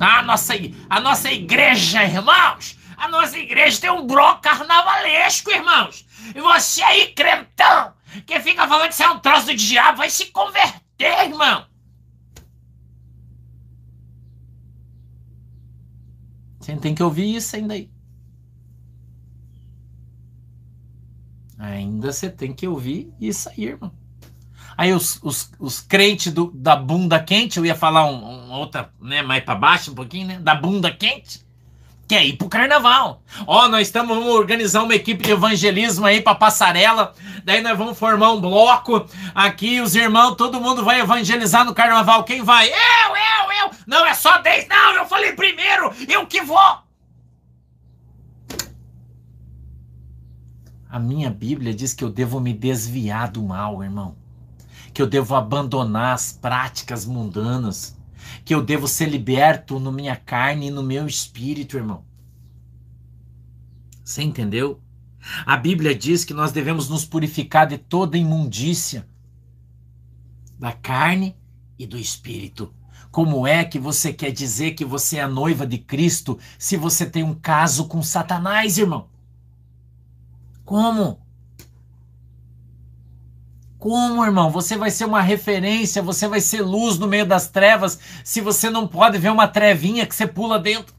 A 0.00 0.22
nossa, 0.22 0.54
a 0.88 1.00
nossa 1.00 1.30
igreja, 1.30 2.04
irmãos, 2.04 2.78
a 2.96 3.08
nossa 3.08 3.36
igreja 3.38 3.80
tem 3.80 3.90
um 3.90 4.06
bloco 4.06 4.42
carnavalesco, 4.42 5.50
irmãos. 5.50 6.06
E 6.34 6.40
você 6.40 6.82
aí, 6.82 7.12
crentão, 7.14 7.92
que 8.26 8.40
fica 8.40 8.66
falando 8.66 8.88
que 8.88 8.94
você 8.94 9.02
é 9.02 9.10
um 9.10 9.18
troço 9.18 9.46
do 9.46 9.54
diabo, 9.54 9.98
vai 9.98 10.10
se 10.10 10.26
converter, 10.26 11.26
irmão. 11.26 11.66
Você 16.60 16.76
tem 16.76 16.94
que 16.94 17.02
ouvir 17.02 17.34
isso 17.34 17.56
ainda 17.56 17.74
aí. 17.74 17.90
Ainda 21.58 22.12
você 22.12 22.30
tem 22.30 22.52
que 22.52 22.68
ouvir 22.68 23.12
isso 23.20 23.48
aí, 23.48 23.64
irmão. 23.64 23.92
Aí 24.78 24.92
os, 24.92 25.18
os, 25.24 25.50
os 25.58 25.80
crentes 25.80 26.32
do, 26.32 26.52
da 26.54 26.76
bunda 26.76 27.18
quente, 27.18 27.58
eu 27.58 27.66
ia 27.66 27.74
falar 27.74 28.04
um, 28.04 28.46
um 28.46 28.52
outra, 28.52 28.90
né, 29.02 29.22
mais 29.22 29.42
para 29.42 29.56
baixo 29.56 29.90
um 29.90 29.94
pouquinho, 29.96 30.28
né, 30.28 30.38
da 30.38 30.54
bunda 30.54 30.88
quente, 30.88 31.44
quer 32.06 32.24
ir 32.24 32.36
pro 32.36 32.48
carnaval. 32.48 33.20
Ó, 33.44 33.64
oh, 33.64 33.68
nós 33.68 33.88
estamos 33.88 34.16
vamos 34.16 34.32
organizar 34.32 34.84
uma 34.84 34.94
equipe 34.94 35.24
de 35.24 35.32
evangelismo 35.32 36.06
aí 36.06 36.20
para 36.20 36.36
passarela. 36.36 37.12
Daí 37.42 37.60
nós 37.60 37.76
vamos 37.76 37.98
formar 37.98 38.30
um 38.30 38.40
bloco 38.40 39.04
aqui, 39.34 39.80
os 39.80 39.96
irmãos, 39.96 40.36
todo 40.36 40.60
mundo 40.60 40.84
vai 40.84 41.00
evangelizar 41.00 41.64
no 41.64 41.74
carnaval. 41.74 42.22
Quem 42.22 42.44
vai? 42.44 42.68
Eu, 42.68 43.16
eu, 43.16 43.52
eu. 43.64 43.70
Não 43.84 44.06
é 44.06 44.14
só 44.14 44.38
10, 44.38 44.68
não, 44.68 44.94
eu 44.94 45.06
falei 45.06 45.32
primeiro, 45.32 45.92
eu 46.08 46.24
que 46.24 46.40
vou. 46.40 46.78
A 50.88 51.00
minha 51.00 51.30
Bíblia 51.30 51.74
diz 51.74 51.92
que 51.92 52.04
eu 52.04 52.10
devo 52.10 52.38
me 52.38 52.54
desviar 52.54 53.28
do 53.28 53.42
mal, 53.42 53.82
irmão. 53.82 54.16
Que 54.98 55.02
eu 55.02 55.06
devo 55.06 55.36
abandonar 55.36 56.12
as 56.12 56.32
práticas 56.32 57.06
mundanas 57.06 57.96
que 58.44 58.52
eu 58.52 58.60
devo 58.60 58.88
ser 58.88 59.06
liberto 59.08 59.78
no 59.78 59.92
minha 59.92 60.16
carne 60.16 60.66
e 60.66 60.70
no 60.72 60.82
meu 60.82 61.06
espírito, 61.06 61.76
irmão. 61.76 62.04
Você 64.04 64.24
entendeu? 64.24 64.82
A 65.46 65.56
Bíblia 65.56 65.94
diz 65.94 66.24
que 66.24 66.34
nós 66.34 66.50
devemos 66.50 66.88
nos 66.88 67.04
purificar 67.04 67.68
de 67.68 67.78
toda 67.78 68.18
imundícia 68.18 69.08
da 70.58 70.72
carne 70.72 71.36
e 71.78 71.86
do 71.86 71.96
espírito. 71.96 72.74
Como 73.08 73.46
é 73.46 73.64
que 73.64 73.78
você 73.78 74.12
quer 74.12 74.32
dizer 74.32 74.72
que 74.72 74.84
você 74.84 75.18
é 75.18 75.22
a 75.22 75.28
noiva 75.28 75.64
de 75.64 75.78
Cristo 75.78 76.40
se 76.58 76.76
você 76.76 77.08
tem 77.08 77.22
um 77.22 77.36
caso 77.36 77.86
com 77.86 78.02
Satanás, 78.02 78.78
irmão? 78.78 79.08
Como? 80.64 81.20
Como, 83.88 84.22
irmão? 84.22 84.50
Você 84.50 84.76
vai 84.76 84.90
ser 84.90 85.06
uma 85.06 85.22
referência, 85.22 86.02
você 86.02 86.28
vai 86.28 86.42
ser 86.42 86.60
luz 86.60 86.98
no 86.98 87.06
meio 87.06 87.24
das 87.24 87.48
trevas, 87.48 87.98
se 88.22 88.38
você 88.38 88.68
não 88.68 88.86
pode 88.86 89.16
ver 89.16 89.30
uma 89.30 89.48
trevinha 89.48 90.04
que 90.04 90.14
você 90.14 90.26
pula 90.26 90.58
dentro. 90.58 90.94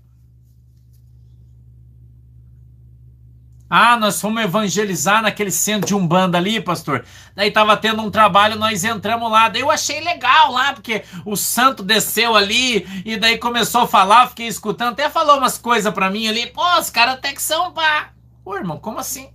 Ah, 3.69 3.95
nós 3.95 4.19
fomos 4.19 4.41
evangelizar 4.41 5.21
naquele 5.21 5.51
centro 5.51 5.87
de 5.87 5.93
Umbanda 5.93 6.39
ali, 6.39 6.59
pastor. 6.59 7.05
Daí 7.35 7.51
tava 7.51 7.77
tendo 7.77 8.01
um 8.01 8.09
trabalho, 8.09 8.55
nós 8.55 8.83
entramos 8.83 9.31
lá. 9.31 9.49
Daí 9.49 9.61
eu 9.61 9.69
achei 9.69 9.99
legal 9.99 10.51
lá, 10.51 10.73
porque 10.73 11.03
o 11.23 11.35
santo 11.35 11.83
desceu 11.83 12.35
ali 12.35 12.87
e 13.05 13.17
daí 13.17 13.37
começou 13.37 13.81
a 13.81 13.87
falar, 13.87 14.29
fiquei 14.29 14.47
escutando, 14.47 14.93
até 14.93 15.11
falou 15.11 15.37
umas 15.37 15.59
coisas 15.59 15.93
para 15.93 16.09
mim 16.09 16.27
ali. 16.27 16.47
Pô, 16.47 16.63
os 16.79 16.89
caras 16.89 17.13
até 17.13 17.33
que 17.33 17.41
são 17.41 17.71
pá. 17.71 18.13
Pô, 18.43 18.55
irmão, 18.57 18.79
como 18.79 18.97
assim? 18.97 19.29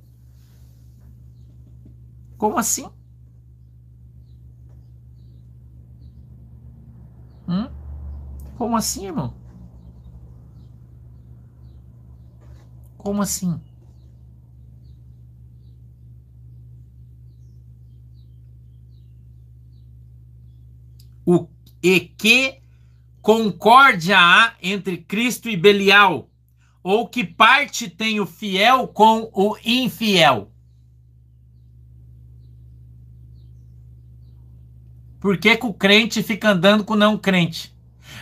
Como 2.37 2.58
assim? 2.58 2.90
Hum? 7.46 7.68
Como 8.56 8.76
assim, 8.76 9.06
irmão? 9.06 9.34
Como 12.96 13.20
assim? 13.20 13.60
O 21.26 21.48
e 21.82 22.00
que 22.00 22.62
concórdia 23.20 24.18
há 24.18 24.54
entre 24.62 24.98
Cristo 24.98 25.50
e 25.50 25.56
Belial? 25.56 26.30
Ou 26.82 27.08
que 27.08 27.24
parte 27.24 27.88
tem 27.88 28.20
o 28.20 28.26
fiel 28.26 28.88
com 28.88 29.30
o 29.34 29.56
infiel? 29.64 30.53
Por 35.25 35.38
que, 35.38 35.57
que 35.57 35.64
o 35.64 35.73
crente 35.73 36.23
fica 36.23 36.50
andando 36.50 36.85
com 36.85 36.93
o 36.93 36.97
não 36.99 37.16
crente? 37.16 37.75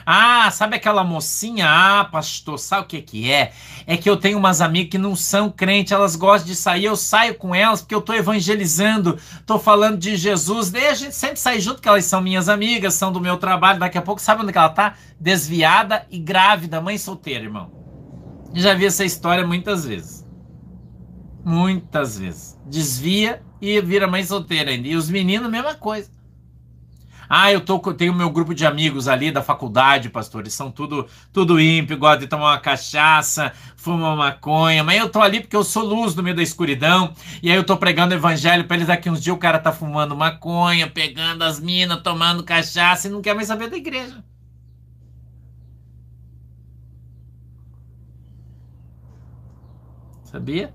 Ah, 0.07 0.49
sabe 0.53 0.77
aquela 0.77 1.03
mocinha? 1.03 1.67
Ah, 1.69 2.05
pastor, 2.05 2.61
sabe 2.61 2.83
o 2.83 2.87
que 2.87 3.03
que 3.03 3.29
é? 3.29 3.53
É 3.89 3.97
que 3.97 4.09
eu 4.09 4.17
tenho 4.17 4.39
umas 4.39 4.61
amigas 4.61 4.93
que 4.93 4.99
não 4.99 5.17
são 5.17 5.51
crentes, 5.51 5.91
elas 5.91 6.15
gostam 6.15 6.47
de 6.47 6.55
sair, 6.55 6.85
eu 6.85 6.95
saio 6.95 7.35
com 7.35 7.53
elas 7.53 7.81
porque 7.81 7.97
eu 7.97 7.99
estou 7.99 8.15
evangelizando, 8.15 9.19
estou 9.35 9.59
falando 9.59 9.99
de 9.99 10.15
Jesus, 10.15 10.71
daí 10.71 10.87
a 10.87 10.95
gente 10.95 11.17
sempre 11.17 11.41
sai 11.41 11.59
junto, 11.59 11.83
que 11.83 11.89
elas 11.89 12.05
são 12.05 12.21
minhas 12.21 12.49
amigas, 12.49 12.95
são 12.95 13.11
do 13.11 13.21
meu 13.21 13.37
trabalho, 13.37 13.81
daqui 13.81 13.99
a 13.99 14.03
pouco 14.03 14.23
sabe 14.23 14.43
onde 14.43 14.53
que 14.53 14.59
ela 14.59 14.69
tá? 14.69 14.95
Desviada 15.19 16.07
e 16.09 16.21
grávida, 16.21 16.81
mãe 16.81 16.97
solteira, 16.99 17.43
irmão. 17.43 17.73
já 18.55 18.75
vi 18.75 18.87
essa 18.87 19.05
história 19.05 19.45
muitas 19.45 19.85
vezes. 19.85 20.25
Muitas 21.45 22.21
vezes. 22.21 22.57
desvia 22.65 23.43
e 23.61 23.81
vira 23.81 24.07
mãe 24.07 24.25
solteira 24.25 24.71
ainda. 24.71 24.87
E 24.87 24.95
os 24.95 25.11
meninos, 25.11 25.51
mesma 25.51 25.75
coisa. 25.75 26.22
Ah, 27.35 27.51
eu 27.51 27.62
tô, 27.62 27.79
tenho 27.95 28.12
meu 28.12 28.29
grupo 28.29 28.55
de 28.55 28.67
amigos 28.67 29.09
ali 29.09 29.33
da 29.33 29.43
faculdade, 29.43 30.11
pastor. 30.11 30.43
Eles 30.43 30.53
são 30.53 30.71
tudo, 30.71 31.07
tudo 31.33 31.59
ímpio, 31.59 31.97
gostam 31.97 32.21
de 32.21 32.27
tomar 32.27 32.51
uma 32.51 32.61
cachaça, 32.61 33.55
fumar 33.75 34.15
maconha. 34.15 34.85
Mas 34.85 34.99
eu 35.01 35.09
tô 35.09 35.19
ali 35.23 35.41
porque 35.41 35.57
eu 35.57 35.65
sou 35.65 35.83
luz 35.83 36.15
no 36.15 36.23
meio 36.23 36.37
da 36.37 36.43
escuridão. 36.43 37.15
E 37.43 37.51
aí 37.51 37.57
eu 37.57 37.65
tô 37.65 37.75
pregando 37.79 38.12
evangelho 38.12 38.65
para 38.67 38.77
eles. 38.77 38.89
Daqui 38.89 39.09
uns 39.09 39.23
dias 39.23 39.35
o 39.35 39.39
cara 39.39 39.59
tá 39.59 39.73
fumando 39.73 40.15
maconha, 40.15 40.91
pegando 40.91 41.43
as 41.43 41.59
minas, 41.59 42.03
tomando 42.03 42.45
cachaça 42.45 43.09
e 43.09 43.11
não 43.11 43.23
quer 43.23 43.35
mais 43.35 43.49
saber 43.49 43.71
da 43.71 43.79
igreja. 43.79 44.23
Sabia? 50.25 50.75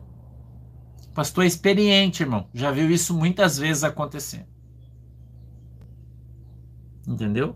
Pastor 1.14 1.44
é 1.44 1.48
experiente, 1.48 2.24
irmão. 2.24 2.48
Já 2.52 2.72
viu 2.72 2.90
isso 2.90 3.14
muitas 3.14 3.60
vezes 3.60 3.84
acontecer. 3.84 4.48
Entendeu? 7.08 7.56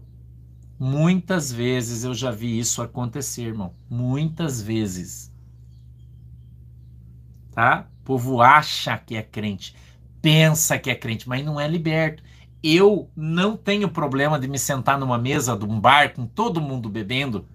Muitas 0.80 1.52
vezes 1.52 2.04
eu 2.04 2.14
já 2.14 2.32
vi 2.32 2.58
isso 2.58 2.82
acontecer, 2.82 3.44
irmão. 3.44 3.74
Muitas 3.90 4.62
vezes. 4.62 5.32
Tá? 7.52 7.88
O 8.00 8.04
povo 8.04 8.42
acha 8.42 8.98
que 8.98 9.16
é 9.16 9.22
crente, 9.22 9.76
pensa 10.22 10.80
que 10.80 10.90
é 10.90 10.96
crente, 10.96 11.28
mas 11.28 11.46
não 11.46 11.60
é 11.60 11.68
liberto. 11.68 12.24
Eu 12.64 13.10
não 13.16 13.58
tenho 13.58 13.90
problema 13.90 14.40
de 14.40 14.48
me 14.48 14.58
sentar 14.58 14.98
numa 14.98 15.18
mesa 15.18 15.58
de 15.58 15.66
um 15.66 15.80
bar 15.80 16.14
com 16.14 16.26
todo 16.26 16.62
mundo 16.62 16.90
bebendo 16.90 17.46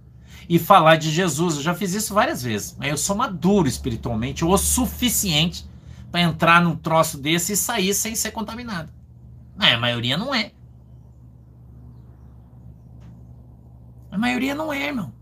e 0.48 0.58
falar 0.58 0.96
de 0.96 1.10
Jesus. 1.10 1.56
Eu 1.56 1.62
já 1.62 1.74
fiz 1.74 1.94
isso 1.94 2.12
várias 2.12 2.42
vezes. 2.42 2.76
Mas 2.78 2.90
eu 2.90 2.96
sou 2.96 3.16
maduro 3.16 3.66
espiritualmente, 3.66 4.44
o 4.44 4.56
suficiente 4.58 5.66
para 6.10 6.20
entrar 6.20 6.62
num 6.62 6.76
troço 6.76 7.18
desse 7.18 7.54
e 7.54 7.56
sair 7.56 7.94
sem 7.94 8.14
ser 8.14 8.30
contaminado. 8.30 8.92
É, 9.60 9.74
a 9.74 9.78
maioria 9.78 10.16
não 10.16 10.34
é. 10.34 10.52
A 14.16 14.18
maioria 14.18 14.54
não 14.54 14.72
é, 14.72 14.86
irmão. 14.86 15.12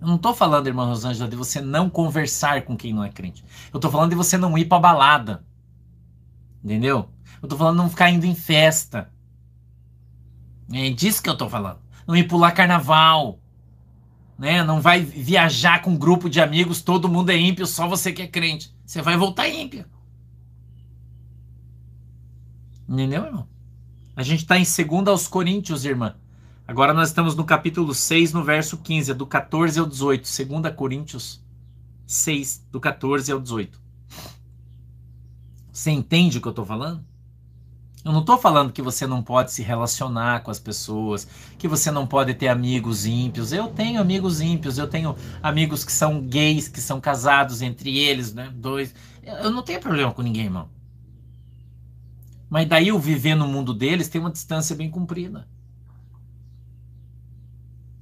Eu 0.00 0.08
não 0.08 0.16
estou 0.16 0.34
falando, 0.34 0.66
irmã 0.66 0.84
Rosângela, 0.86 1.30
de 1.30 1.36
você 1.36 1.60
não 1.60 1.88
conversar 1.88 2.62
com 2.62 2.76
quem 2.76 2.92
não 2.92 3.04
é 3.04 3.10
crente. 3.10 3.44
Eu 3.72 3.78
estou 3.78 3.92
falando 3.92 4.10
de 4.10 4.16
você 4.16 4.36
não 4.36 4.58
ir 4.58 4.64
para 4.64 4.80
balada. 4.80 5.44
Entendeu? 6.64 7.08
Eu 7.40 7.46
estou 7.46 7.56
falando 7.56 7.76
de 7.76 7.82
não 7.82 7.88
ficar 7.88 8.10
indo 8.10 8.26
em 8.26 8.34
festa. 8.34 9.08
É 10.72 10.90
disso 10.90 11.22
que 11.22 11.28
eu 11.28 11.34
estou 11.34 11.48
falando. 11.48 11.78
Não 12.08 12.16
ir 12.16 12.26
pular 12.26 12.50
carnaval. 12.50 13.38
Né? 14.36 14.64
Não 14.64 14.80
vai 14.80 15.00
viajar 15.00 15.80
com 15.80 15.90
um 15.90 15.96
grupo 15.96 16.28
de 16.28 16.40
amigos, 16.40 16.82
todo 16.82 17.08
mundo 17.08 17.30
é 17.30 17.38
ímpio, 17.38 17.68
só 17.68 17.86
você 17.86 18.12
que 18.12 18.22
é 18.22 18.26
crente. 18.26 18.74
Você 18.84 19.00
vai 19.00 19.16
voltar 19.16 19.48
ímpio. 19.48 19.86
Entendeu, 22.88 23.26
irmão? 23.26 23.46
A 24.16 24.24
gente 24.24 24.40
está 24.40 24.58
em 24.58 24.64
2 24.64 25.06
aos 25.06 25.28
Coríntios, 25.28 25.84
irmã. 25.84 26.16
Agora 26.68 26.92
nós 26.92 27.08
estamos 27.08 27.34
no 27.34 27.44
capítulo 27.44 27.94
6, 27.94 28.34
no 28.34 28.44
verso 28.44 28.76
15, 28.76 29.12
é 29.12 29.14
do 29.14 29.26
14 29.26 29.80
ao 29.80 29.86
18. 29.86 30.28
2 30.46 30.74
Coríntios 30.76 31.42
6, 32.06 32.66
do 32.70 32.78
14 32.78 33.32
ao 33.32 33.40
18. 33.40 33.80
Você 35.72 35.90
entende 35.90 36.36
o 36.36 36.42
que 36.42 36.46
eu 36.46 36.50
estou 36.50 36.66
falando? 36.66 37.02
Eu 38.04 38.12
não 38.12 38.20
estou 38.20 38.36
falando 38.36 38.70
que 38.70 38.82
você 38.82 39.06
não 39.06 39.22
pode 39.22 39.50
se 39.50 39.62
relacionar 39.62 40.42
com 40.42 40.50
as 40.50 40.58
pessoas, 40.58 41.26
que 41.56 41.66
você 41.66 41.90
não 41.90 42.06
pode 42.06 42.34
ter 42.34 42.48
amigos 42.48 43.06
ímpios. 43.06 43.50
Eu 43.50 43.68
tenho 43.68 43.98
amigos 43.98 44.42
ímpios, 44.42 44.76
eu 44.76 44.86
tenho 44.86 45.16
amigos 45.42 45.84
que 45.84 45.92
são 45.92 46.20
gays, 46.20 46.68
que 46.68 46.82
são 46.82 47.00
casados 47.00 47.62
entre 47.62 47.96
eles, 47.98 48.34
né? 48.34 48.52
Dois. 48.54 48.94
Eu 49.22 49.50
não 49.50 49.62
tenho 49.62 49.80
problema 49.80 50.12
com 50.12 50.20
ninguém, 50.20 50.44
irmão. 50.44 50.68
Mas 52.50 52.68
daí 52.68 52.88
eu 52.88 52.98
viver 52.98 53.34
no 53.34 53.48
mundo 53.48 53.72
deles 53.72 54.10
tem 54.10 54.20
uma 54.20 54.30
distância 54.30 54.76
bem 54.76 54.90
comprida. 54.90 55.48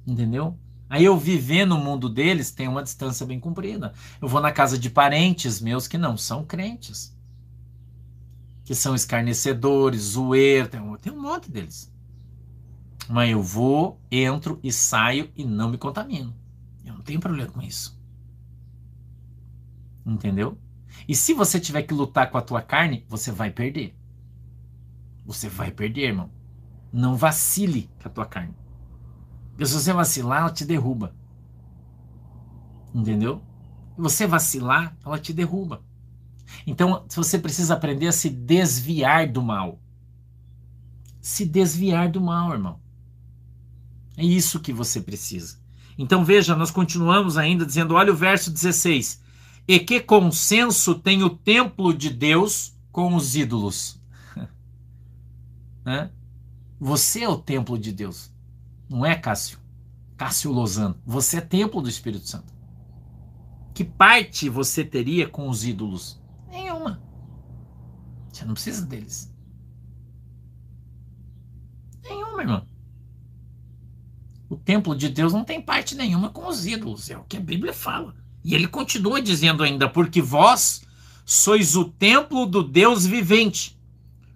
Entendeu? 0.07 0.57
Aí 0.89 1.03
eu 1.03 1.17
viver 1.17 1.65
no 1.65 1.77
mundo 1.77 2.07
deles 2.07 2.49
tem 2.49 2.67
uma 2.67 2.81
distância 2.81 3.25
bem 3.25 3.41
comprida. 3.41 3.93
Eu 4.21 4.27
vou 4.29 4.39
na 4.39 4.53
casa 4.53 4.79
de 4.79 4.89
parentes 4.89 5.59
meus 5.59 5.85
que 5.85 5.97
não 5.97 6.15
são 6.15 6.45
crentes. 6.45 7.13
Que 8.63 8.73
são 8.73 8.95
escarnecedores, 8.95 10.01
zoeiros, 10.01 10.69
tem, 10.71 10.79
um, 10.79 10.95
tem 10.95 11.11
um 11.11 11.21
monte 11.21 11.51
deles. 11.51 11.93
Mas 13.09 13.31
eu 13.31 13.41
vou, 13.41 13.99
entro 14.09 14.59
e 14.63 14.71
saio 14.71 15.29
e 15.35 15.43
não 15.43 15.69
me 15.69 15.77
contamino. 15.77 16.33
Eu 16.85 16.93
não 16.93 17.01
tenho 17.01 17.19
problema 17.19 17.51
com 17.51 17.61
isso. 17.61 17.99
Entendeu? 20.05 20.57
E 21.05 21.13
se 21.13 21.33
você 21.33 21.59
tiver 21.59 21.83
que 21.83 21.93
lutar 21.93 22.31
com 22.31 22.37
a 22.37 22.41
tua 22.41 22.61
carne, 22.61 23.05
você 23.09 23.29
vai 23.29 23.51
perder. 23.51 23.93
Você 25.25 25.49
vai 25.49 25.69
perder, 25.69 26.07
irmão. 26.07 26.31
Não 26.91 27.15
vacile 27.17 27.89
com 28.01 28.07
a 28.07 28.11
tua 28.11 28.25
carne. 28.25 28.55
Porque 29.57 29.65
se 29.65 29.73
você 29.73 29.91
vacilar, 29.91 30.41
ela 30.41 30.51
te 30.51 30.63
derruba. 30.63 31.15
Entendeu? 32.93 33.41
Você 33.97 34.27
vacilar, 34.27 34.95
ela 35.03 35.17
te 35.17 35.33
derruba. 35.33 35.83
Então, 36.67 37.07
você 37.09 37.39
precisa 37.39 37.73
aprender 37.73 38.05
a 38.05 38.11
se 38.11 38.29
desviar 38.29 39.27
do 39.27 39.41
mal. 39.41 39.81
Se 41.19 41.43
desviar 41.43 42.07
do 42.07 42.21
mal, 42.21 42.53
irmão. 42.53 42.79
É 44.15 44.23
isso 44.23 44.59
que 44.59 44.71
você 44.71 45.01
precisa. 45.01 45.57
Então 45.97 46.23
veja, 46.23 46.55
nós 46.55 46.69
continuamos 46.69 47.35
ainda 47.35 47.65
dizendo, 47.65 47.95
olha 47.95 48.13
o 48.13 48.15
verso 48.15 48.51
16. 48.51 49.23
E 49.67 49.79
que 49.79 49.99
consenso 49.99 50.93
tem 50.93 51.23
o 51.23 51.31
templo 51.31 51.91
de 51.91 52.11
Deus 52.11 52.77
com 52.91 53.15
os 53.15 53.35
ídolos? 53.35 53.99
Você 56.79 57.23
é 57.23 57.29
o 57.29 57.37
templo 57.37 57.77
de 57.77 57.91
Deus. 57.91 58.31
Não 58.89 59.05
é 59.05 59.15
Cássio? 59.15 59.59
Cássio 60.15 60.51
Lozano. 60.51 60.99
Você 61.05 61.37
é 61.37 61.41
templo 61.41 61.81
do 61.81 61.89
Espírito 61.89 62.27
Santo. 62.27 62.53
Que 63.73 63.83
parte 63.83 64.49
você 64.49 64.83
teria 64.83 65.27
com 65.27 65.49
os 65.49 65.63
ídolos? 65.63 66.19
Nenhuma. 66.49 67.01
Você 68.31 68.45
não 68.45 68.53
precisa 68.53 68.85
deles. 68.85 69.31
Nenhuma, 72.03 72.41
irmão. 72.41 72.65
O 74.49 74.55
templo 74.55 74.95
de 74.95 75.09
Deus 75.09 75.33
não 75.33 75.43
tem 75.43 75.61
parte 75.61 75.93
nenhuma 75.93 76.29
com 76.29 76.47
os 76.47 76.65
ídolos. 76.65 77.09
É 77.09 77.17
o 77.17 77.23
que 77.23 77.37
a 77.37 77.41
Bíblia 77.41 77.73
fala. 77.73 78.15
E 78.43 78.55
ele 78.55 78.67
continua 78.67 79.21
dizendo 79.21 79.61
ainda: 79.61 79.89
porque 79.89 80.21
vós 80.21 80.81
sois 81.25 81.75
o 81.75 81.85
templo 81.85 82.45
do 82.45 82.63
Deus 82.63 83.05
vivente. 83.05 83.77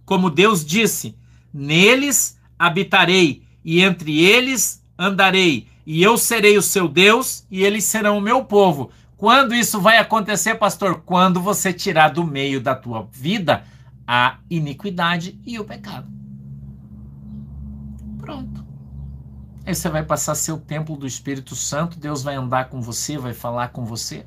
Como 0.05 0.29
Deus 0.29 0.65
disse: 0.65 1.17
neles 1.53 2.37
habitarei 2.59 3.47
e 3.63 3.81
entre 3.81 4.21
eles 4.21 4.83
andarei, 4.97 5.67
e 5.85 6.01
eu 6.01 6.17
serei 6.17 6.57
o 6.57 6.61
seu 6.61 6.87
Deus, 6.87 7.45
e 7.49 7.63
eles 7.63 7.83
serão 7.83 8.17
o 8.17 8.21
meu 8.21 8.45
povo. 8.45 8.91
Quando 9.17 9.53
isso 9.53 9.79
vai 9.79 9.97
acontecer, 9.97 10.55
pastor? 10.55 11.01
Quando 11.05 11.41
você 11.41 11.71
tirar 11.71 12.09
do 12.09 12.23
meio 12.23 12.59
da 12.59 12.75
tua 12.75 13.07
vida 13.11 13.63
a 14.07 14.39
iniquidade 14.49 15.39
e 15.45 15.59
o 15.59 15.63
pecado. 15.63 16.07
Pronto. 18.17 18.65
Aí 19.65 19.75
você 19.75 19.89
vai 19.89 20.03
passar 20.03 20.35
seu 20.35 20.57
templo 20.57 20.97
do 20.97 21.05
Espírito 21.05 21.55
Santo, 21.55 21.99
Deus 21.99 22.23
vai 22.23 22.35
andar 22.35 22.69
com 22.69 22.81
você, 22.81 23.17
vai 23.17 23.33
falar 23.33 23.69
com 23.69 23.85
você. 23.85 24.25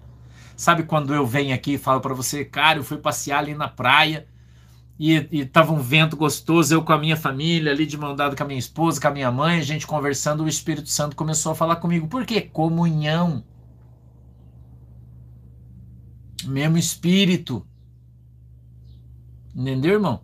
Sabe 0.57 0.85
quando 0.85 1.13
eu 1.13 1.27
venho 1.27 1.55
aqui 1.55 1.75
e 1.75 1.79
falo 1.79 2.01
para 2.01 2.15
você, 2.15 2.45
cara, 2.45 2.79
eu 2.79 2.85
fui 2.85 2.99
passear 2.99 3.41
ali 3.41 3.55
na 3.55 3.67
praia, 3.67 4.27
e, 4.99 5.15
estava 5.33 5.73
um 5.73 5.81
vento 5.81 6.17
gostoso, 6.17 6.73
eu 6.73 6.83
com 6.83 6.93
a 6.93 6.99
minha 6.99 7.17
família, 7.17 7.73
ali 7.73 7.85
de 7.85 7.97
mão 7.97 8.15
dada 8.15 8.37
com 8.37 8.43
a 8.43 8.47
minha 8.47 8.59
esposa, 8.59 9.01
com 9.01 9.09
a 9.09 9.11
minha 9.11 9.31
mãe, 9.31 9.59
a 9.59 9.63
gente 9.63 9.87
conversando, 9.87 10.45
o 10.45 10.49
Espírito 10.49 10.89
Santo 10.89 11.17
começou 11.17 11.53
a 11.53 11.55
falar 11.55 11.77
comigo. 11.77 12.07
Por 12.07 12.25
quê? 12.25 12.41
Comunhão. 12.41 13.45
Mesmo 16.45 16.79
Espírito. 16.79 17.67
Entendeu, 19.55 19.95
irmão? 19.95 20.21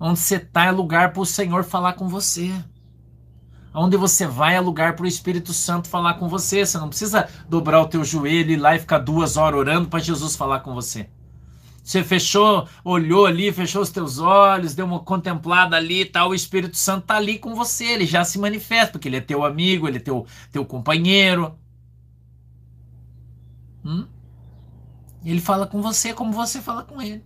Onde 0.00 0.18
você 0.18 0.36
está 0.36 0.64
é 0.64 0.70
lugar 0.70 1.12
para 1.12 1.22
o 1.22 1.26
Senhor 1.26 1.64
falar 1.64 1.92
com 1.94 2.08
você. 2.08 2.52
Onde 3.74 3.96
você 3.96 4.26
vai 4.26 4.56
é 4.56 4.60
lugar 4.60 4.96
para 4.96 5.04
o 5.04 5.08
Espírito 5.08 5.52
Santo 5.52 5.88
falar 5.88 6.14
com 6.14 6.28
você. 6.28 6.64
Você 6.64 6.78
não 6.78 6.88
precisa 6.88 7.28
dobrar 7.48 7.80
o 7.82 7.88
teu 7.88 8.04
joelho 8.04 8.50
e 8.50 8.54
ir 8.54 8.56
lá 8.56 8.74
e 8.74 8.80
ficar 8.80 8.98
duas 8.98 9.36
horas 9.36 9.60
orando 9.60 9.88
para 9.88 10.00
Jesus 10.00 10.34
falar 10.34 10.60
com 10.60 10.74
você. 10.74 11.08
Você 11.88 12.04
fechou, 12.04 12.68
olhou 12.84 13.24
ali, 13.24 13.50
fechou 13.50 13.80
os 13.80 13.88
teus 13.88 14.18
olhos, 14.18 14.74
deu 14.74 14.84
uma 14.84 15.00
contemplada 15.00 15.74
ali 15.74 16.02
e 16.02 16.04
tal. 16.04 16.28
O 16.28 16.34
Espírito 16.34 16.76
Santo 16.76 17.04
está 17.04 17.16
ali 17.16 17.38
com 17.38 17.54
você, 17.54 17.86
ele 17.86 18.04
já 18.04 18.22
se 18.26 18.38
manifesta, 18.38 18.92
porque 18.92 19.08
ele 19.08 19.16
é 19.16 19.22
teu 19.22 19.42
amigo, 19.42 19.88
ele 19.88 19.96
é 19.96 20.00
teu, 20.00 20.26
teu 20.52 20.66
companheiro. 20.66 21.58
Hum? 23.82 24.06
Ele 25.24 25.40
fala 25.40 25.66
com 25.66 25.80
você 25.80 26.12
como 26.12 26.30
você 26.30 26.60
fala 26.60 26.82
com 26.84 27.00
ele. 27.00 27.24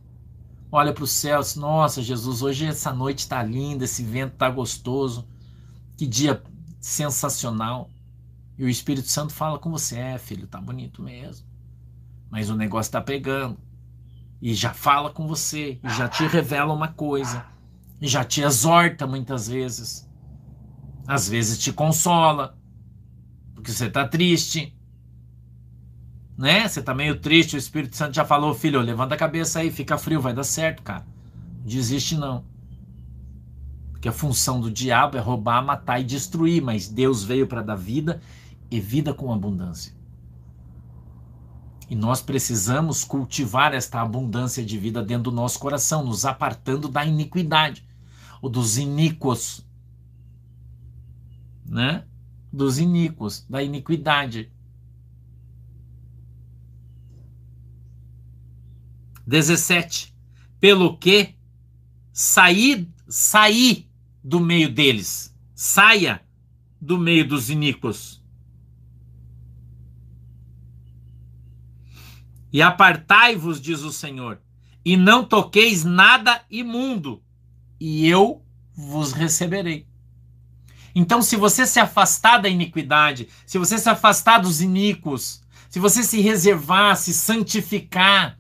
Olha 0.70 0.92
para 0.92 1.02
o 1.02 1.08
céu, 1.08 1.40
diz, 1.40 1.56
nossa 1.56 2.00
Jesus, 2.00 2.40
hoje 2.40 2.64
essa 2.64 2.92
noite 2.92 3.18
está 3.18 3.42
linda, 3.42 3.84
esse 3.84 4.04
vento 4.04 4.34
está 4.34 4.48
gostoso, 4.48 5.26
que 5.96 6.06
dia 6.06 6.40
sensacional. 6.80 7.90
E 8.56 8.64
o 8.64 8.68
Espírito 8.68 9.08
Santo 9.08 9.32
fala 9.32 9.58
com 9.58 9.72
você, 9.72 9.98
é 9.98 10.18
filho, 10.18 10.46
tá 10.46 10.60
bonito 10.60 11.02
mesmo, 11.02 11.44
mas 12.30 12.48
o 12.48 12.54
negócio 12.54 12.90
está 12.90 13.00
pegando 13.00 13.58
e 14.42 14.54
já 14.54 14.74
fala 14.74 15.08
com 15.08 15.28
você, 15.28 15.78
e 15.84 15.88
já 15.90 16.08
te 16.08 16.26
revela 16.26 16.74
uma 16.74 16.88
coisa, 16.88 17.46
e 18.00 18.08
já 18.08 18.24
te 18.24 18.42
exorta 18.42 19.06
muitas 19.06 19.46
vezes. 19.46 20.10
Às 21.06 21.28
vezes 21.28 21.58
te 21.58 21.72
consola, 21.72 22.58
porque 23.54 23.70
você 23.70 23.86
está 23.86 24.06
triste. 24.06 24.76
Né? 26.36 26.66
Você 26.66 26.80
está 26.80 26.92
meio 26.92 27.20
triste, 27.20 27.54
o 27.54 27.58
Espírito 27.58 27.94
Santo 27.94 28.16
já 28.16 28.24
falou, 28.24 28.52
filho, 28.52 28.80
levanta 28.80 29.14
a 29.14 29.18
cabeça 29.18 29.60
aí, 29.60 29.70
fica 29.70 29.96
frio, 29.96 30.20
vai 30.20 30.34
dar 30.34 30.42
certo, 30.42 30.82
cara. 30.82 31.06
Não 31.60 31.64
desiste 31.64 32.16
não. 32.16 32.44
Porque 33.92 34.08
a 34.08 34.12
função 34.12 34.60
do 34.60 34.72
diabo 34.72 35.16
é 35.16 35.20
roubar, 35.20 35.64
matar 35.64 36.00
e 36.00 36.04
destruir, 36.04 36.60
mas 36.60 36.88
Deus 36.88 37.22
veio 37.22 37.46
para 37.46 37.62
dar 37.62 37.76
vida 37.76 38.20
e 38.68 38.80
vida 38.80 39.14
com 39.14 39.32
abundância. 39.32 39.94
E 41.90 41.94
nós 41.94 42.22
precisamos 42.22 43.04
cultivar 43.04 43.74
esta 43.74 44.00
abundância 44.00 44.64
de 44.64 44.78
vida 44.78 45.02
dentro 45.02 45.24
do 45.24 45.32
nosso 45.32 45.58
coração, 45.58 46.04
nos 46.04 46.24
apartando 46.24 46.88
da 46.88 47.04
iniquidade, 47.04 47.84
ou 48.40 48.48
dos 48.48 48.78
iníquos, 48.78 49.66
né? 51.66 52.04
Dos 52.52 52.78
iníquos, 52.78 53.44
da 53.48 53.62
iniquidade. 53.62 54.50
17. 59.26 60.14
Pelo 60.58 60.96
que 60.96 61.34
sair, 62.12 62.88
sair 63.08 63.90
do 64.22 64.40
meio 64.40 64.72
deles, 64.72 65.34
saia 65.54 66.22
do 66.80 66.98
meio 66.98 67.26
dos 67.26 67.50
iníquos 67.50 68.21
E 72.52 72.60
apartai-vos, 72.60 73.60
diz 73.60 73.82
o 73.82 73.92
Senhor, 73.92 74.40
e 74.84 74.96
não 74.96 75.24
toqueis 75.24 75.84
nada 75.84 76.42
imundo, 76.50 77.22
e 77.80 78.06
eu 78.06 78.44
vos 78.74 79.12
receberei. 79.12 79.86
Então, 80.94 81.22
se 81.22 81.36
você 81.36 81.66
se 81.66 81.80
afastar 81.80 82.38
da 82.38 82.48
iniquidade, 82.48 83.28
se 83.46 83.56
você 83.58 83.78
se 83.78 83.88
afastar 83.88 84.38
dos 84.38 84.60
iníquos, 84.60 85.42
se 85.70 85.78
você 85.78 86.02
se 86.02 86.20
reservar, 86.20 86.96
se 86.96 87.14
santificar, 87.14 88.38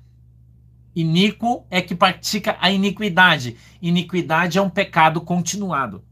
iníquo 0.94 1.66
é 1.70 1.80
que 1.80 1.94
pratica 1.94 2.58
a 2.60 2.70
iniquidade. 2.70 3.56
Iniquidade 3.80 4.58
é 4.58 4.62
um 4.62 4.68
pecado 4.68 5.20
continuado. 5.22 6.04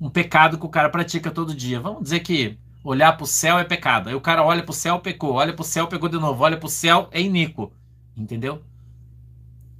Um 0.00 0.08
pecado 0.08 0.56
que 0.56 0.64
o 0.64 0.70
cara 0.70 0.88
pratica 0.88 1.30
todo 1.30 1.54
dia. 1.54 1.78
Vamos 1.80 2.04
dizer 2.04 2.20
que 2.20 2.58
Olhar 2.84 3.12
para 3.12 3.24
o 3.24 3.26
céu 3.26 3.58
é 3.58 3.64
pecado. 3.64 4.08
Aí 4.08 4.14
o 4.14 4.20
cara 4.20 4.42
olha 4.42 4.62
para 4.62 4.72
o 4.72 4.74
céu, 4.74 4.98
pecou. 4.98 5.34
Olha 5.34 5.52
para 5.52 5.62
o 5.62 5.64
céu, 5.64 5.86
pegou 5.86 6.08
de 6.08 6.18
novo. 6.18 6.42
Olha 6.42 6.56
para 6.56 6.66
o 6.66 6.70
céu, 6.70 7.08
é 7.12 7.20
iníquo. 7.20 7.72
Entendeu? 8.16 8.62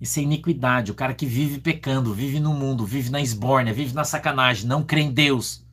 Isso 0.00 0.20
é 0.20 0.22
iniquidade. 0.22 0.90
O 0.90 0.94
cara 0.94 1.14
que 1.14 1.26
vive 1.26 1.58
pecando, 1.58 2.14
vive 2.14 2.38
no 2.40 2.54
mundo, 2.54 2.86
vive 2.86 3.10
na 3.10 3.20
esbórnia, 3.20 3.72
vive 3.72 3.94
na 3.94 4.04
sacanagem, 4.04 4.66
não 4.66 4.82
crê 4.82 5.00
em 5.00 5.12
Deus. 5.12 5.64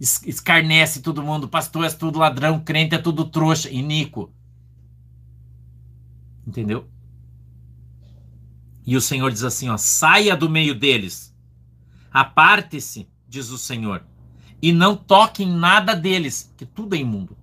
Escarnece 0.00 1.00
todo 1.00 1.22
mundo. 1.22 1.48
Pastor 1.48 1.84
é 1.84 1.90
tudo 1.90 2.18
ladrão, 2.18 2.60
crente 2.60 2.94
é 2.94 2.98
tudo 2.98 3.24
trouxa. 3.24 3.70
Iníquo. 3.70 4.32
Entendeu? 6.46 6.88
E 8.84 8.96
o 8.96 9.00
Senhor 9.00 9.30
diz 9.30 9.44
assim: 9.44 9.68
ó, 9.68 9.76
saia 9.76 10.36
do 10.36 10.50
meio 10.50 10.74
deles, 10.74 11.34
aparte-se, 12.10 13.08
diz 13.28 13.50
o 13.50 13.58
Senhor, 13.58 14.04
e 14.62 14.72
não 14.72 14.96
toque 14.96 15.42
em 15.42 15.52
nada 15.52 15.94
deles, 15.94 16.54
que 16.56 16.64
tudo 16.64 16.94
é 16.94 16.98
imundo. 16.98 17.36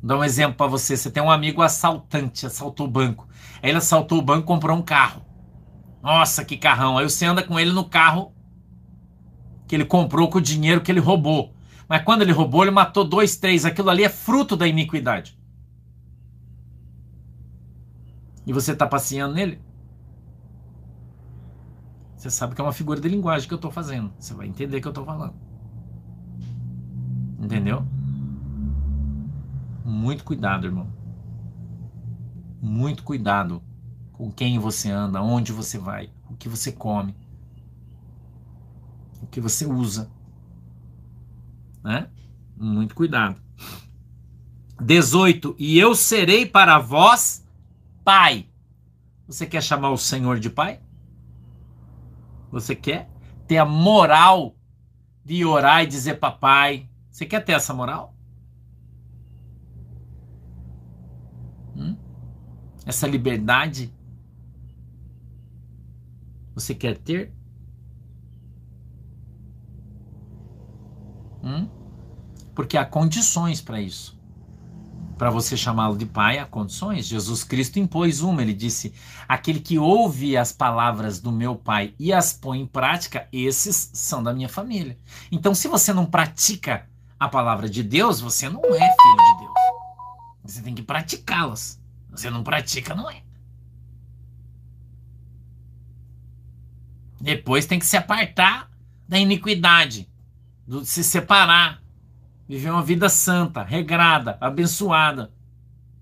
Vou 0.00 0.08
dar 0.08 0.18
um 0.18 0.24
exemplo 0.24 0.56
para 0.56 0.68
você. 0.68 0.96
Você 0.96 1.10
tem 1.10 1.20
um 1.20 1.30
amigo 1.30 1.60
assaltante, 1.60 2.46
assaltou 2.46 2.86
o 2.86 2.90
banco. 2.90 3.28
Aí 3.60 3.68
ele 3.68 3.78
assaltou 3.78 4.18
o 4.18 4.22
banco, 4.22 4.46
comprou 4.46 4.78
um 4.78 4.82
carro. 4.82 5.26
Nossa, 6.00 6.44
que 6.44 6.56
carrão. 6.56 6.96
Aí 6.96 7.04
você 7.04 7.26
anda 7.26 7.42
com 7.42 7.58
ele 7.58 7.72
no 7.72 7.84
carro 7.84 8.32
que 9.66 9.74
ele 9.74 9.84
comprou 9.84 10.28
com 10.30 10.38
o 10.38 10.42
dinheiro 10.42 10.80
que 10.80 10.90
ele 10.90 11.00
roubou. 11.00 11.54
Mas 11.88 12.02
quando 12.04 12.22
ele 12.22 12.32
roubou, 12.32 12.62
ele 12.62 12.70
matou 12.70 13.04
dois, 13.04 13.36
três. 13.36 13.64
Aquilo 13.64 13.90
ali 13.90 14.04
é 14.04 14.08
fruto 14.08 14.56
da 14.56 14.66
iniquidade. 14.66 15.36
E 18.46 18.52
você 18.52 18.72
está 18.72 18.86
passeando 18.86 19.34
nele? 19.34 19.60
Você 22.20 22.28
sabe 22.28 22.54
que 22.54 22.60
é 22.60 22.64
uma 22.64 22.72
figura 22.74 23.00
de 23.00 23.08
linguagem 23.08 23.48
que 23.48 23.54
eu 23.54 23.56
estou 23.56 23.70
fazendo. 23.70 24.12
Você 24.18 24.34
vai 24.34 24.46
entender 24.46 24.76
o 24.76 24.80
que 24.82 24.86
eu 24.86 24.90
estou 24.90 25.06
falando. 25.06 25.32
Entendeu? 27.38 27.82
Muito 29.82 30.22
cuidado, 30.22 30.66
irmão. 30.66 30.86
Muito 32.60 33.04
cuidado 33.04 33.62
com 34.12 34.30
quem 34.30 34.58
você 34.58 34.90
anda, 34.90 35.22
onde 35.22 35.50
você 35.50 35.78
vai, 35.78 36.10
o 36.28 36.36
que 36.36 36.46
você 36.46 36.70
come, 36.70 37.16
o 39.22 39.26
que 39.26 39.40
você 39.40 39.64
usa. 39.64 40.10
Né? 41.82 42.06
Muito 42.54 42.94
cuidado. 42.94 43.40
18. 44.78 45.56
E 45.58 45.78
eu 45.78 45.94
serei 45.94 46.44
para 46.44 46.78
vós 46.78 47.46
pai. 48.04 48.46
Você 49.26 49.46
quer 49.46 49.62
chamar 49.62 49.88
o 49.88 49.96
Senhor 49.96 50.38
de 50.38 50.50
pai? 50.50 50.80
Você 52.50 52.74
quer 52.74 53.08
ter 53.46 53.58
a 53.58 53.64
moral 53.64 54.54
de 55.24 55.44
orar 55.44 55.82
e 55.82 55.86
dizer 55.86 56.18
papai? 56.18 56.88
Você 57.10 57.24
quer 57.24 57.44
ter 57.44 57.52
essa 57.52 57.72
moral? 57.72 58.14
Hum? 61.76 61.96
Essa 62.84 63.06
liberdade? 63.06 63.92
Você 66.54 66.74
quer 66.74 66.98
ter? 66.98 67.32
Hum? 71.42 71.68
Porque 72.54 72.76
há 72.76 72.84
condições 72.84 73.62
para 73.62 73.80
isso 73.80 74.19
para 75.20 75.28
você 75.28 75.54
chamá-lo 75.54 75.98
de 75.98 76.06
pai, 76.06 76.38
há 76.38 76.46
condições. 76.46 77.04
Jesus 77.06 77.44
Cristo 77.44 77.78
impôs 77.78 78.22
uma, 78.22 78.40
ele 78.40 78.54
disse: 78.54 78.94
Aquele 79.28 79.60
que 79.60 79.78
ouve 79.78 80.34
as 80.34 80.50
palavras 80.50 81.20
do 81.20 81.30
meu 81.30 81.54
pai 81.54 81.92
e 81.98 82.10
as 82.10 82.32
põe 82.32 82.58
em 82.58 82.66
prática, 82.66 83.28
esses 83.30 83.90
são 83.92 84.22
da 84.22 84.32
minha 84.32 84.48
família. 84.48 84.96
Então, 85.30 85.54
se 85.54 85.68
você 85.68 85.92
não 85.92 86.06
pratica 86.06 86.88
a 87.18 87.28
palavra 87.28 87.68
de 87.68 87.82
Deus, 87.82 88.18
você 88.18 88.48
não 88.48 88.64
é 88.64 88.78
filho 88.78 89.34
de 89.34 89.40
Deus. 89.40 89.54
Você 90.42 90.62
tem 90.62 90.74
que 90.74 90.80
praticá-las. 90.80 91.78
Você 92.10 92.30
não 92.30 92.42
pratica, 92.42 92.94
não 92.94 93.10
é. 93.10 93.22
Depois 97.20 97.66
tem 97.66 97.78
que 97.78 97.84
se 97.84 97.98
apartar 97.98 98.70
da 99.06 99.18
iniquidade, 99.18 100.08
do 100.66 100.82
se 100.82 101.04
separar 101.04 101.82
Viver 102.50 102.70
uma 102.72 102.82
vida 102.82 103.08
santa, 103.08 103.62
regrada, 103.62 104.36
abençoada. 104.40 105.32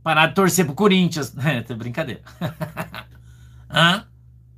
Parar 0.03 0.29
de 0.29 0.35
torcer 0.35 0.65
pro 0.65 0.75
Corinthians. 0.75 1.35
É, 1.45 1.61
brincadeira. 1.75 2.23
Hã? 3.69 4.09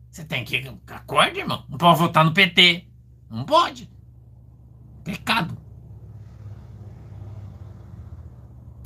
Você 0.08 0.24
tem 0.24 0.44
que. 0.44 0.72
Acorde, 0.86 1.40
irmão. 1.40 1.64
Não 1.68 1.76
pode 1.76 1.98
votar 1.98 2.24
no 2.24 2.32
PT. 2.32 2.86
Não 3.28 3.44
pode. 3.44 3.90
Pecado. 5.02 5.58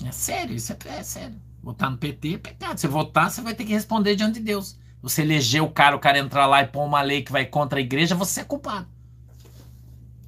É 0.03 0.11
sério, 0.11 0.57
isso 0.57 0.73
é, 0.73 0.79
é 0.87 1.03
sério. 1.03 1.38
Votar 1.62 1.90
no 1.90 1.99
PT 1.99 2.37
é 2.37 2.38
pecado. 2.38 2.79
Se 2.79 2.88
votar, 2.88 3.31
você 3.31 3.43
vai 3.43 3.55
ter 3.55 3.67
que 3.67 3.75
responder 3.75 4.17
diante 4.17 4.38
de 4.38 4.47
Deus. 4.47 4.79
Você 5.03 5.21
eleger 5.21 5.62
o 5.62 5.69
cara, 5.69 5.95
o 5.95 6.01
cara 6.01 6.19
entrar 6.19 6.47
lá 6.47 6.62
e 6.62 6.69
pôr 6.69 6.83
uma 6.83 7.03
lei 7.03 7.21
que 7.21 7.33
vai 7.33 7.45
contra 7.45 7.79
a 7.79 7.83
igreja, 7.83 8.14
você 8.14 8.40
é 8.40 8.45
culpado. 8.45 8.88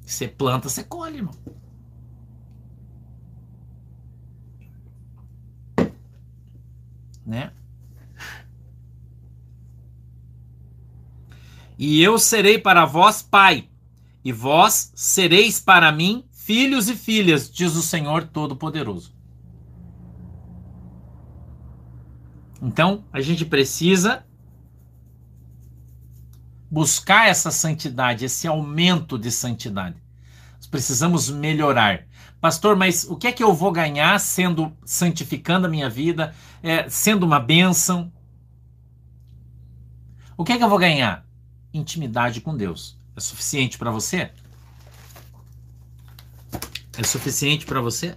Você 0.05 0.27
planta, 0.27 0.69
você 0.69 0.83
colhe, 0.83 1.17
irmão. 1.17 1.33
Né? 7.27 7.51
E 11.77 12.01
eu 12.01 12.17
serei 12.17 12.57
para 12.57 12.85
vós 12.85 13.21
pai, 13.21 13.69
e 14.23 14.31
vós 14.31 14.91
sereis 14.95 15.59
para 15.59 15.91
mim 15.91 16.25
filhos 16.31 16.89
e 16.89 16.95
filhas, 16.95 17.51
diz 17.51 17.75
o 17.75 17.81
Senhor 17.81 18.23
Todo-Poderoso. 18.23 19.13
Então, 22.61 23.03
a 23.11 23.21
gente 23.21 23.45
precisa 23.45 24.25
buscar 26.71 27.27
essa 27.27 27.51
santidade, 27.51 28.25
esse 28.25 28.47
aumento 28.47 29.19
de 29.19 29.29
santidade. 29.29 30.01
Nós 30.55 30.65
precisamos 30.65 31.29
melhorar. 31.29 32.06
Pastor, 32.39 32.75
mas 32.75 33.03
o 33.03 33.15
que 33.15 33.27
é 33.27 33.31
que 33.31 33.43
eu 33.43 33.53
vou 33.53 33.71
ganhar 33.71 34.19
sendo 34.19 34.71
santificando 34.85 35.65
a 35.65 35.69
minha 35.69 35.89
vida, 35.89 36.35
é, 36.61 36.87
sendo 36.87 37.25
uma 37.25 37.39
bênção? 37.39 38.11
O 40.37 40.43
que 40.43 40.53
é 40.53 40.57
que 40.57 40.63
eu 40.63 40.69
vou 40.69 40.77
ganhar? 40.77 41.25
Intimidade 41.73 42.41
com 42.41 42.55
Deus. 42.55 42.97
É 43.15 43.19
suficiente 43.19 43.77
para 43.77 43.89
você? 43.89 44.31
É 46.95 47.03
suficiente 47.03 47.65
para 47.65 47.81
você? 47.81 48.15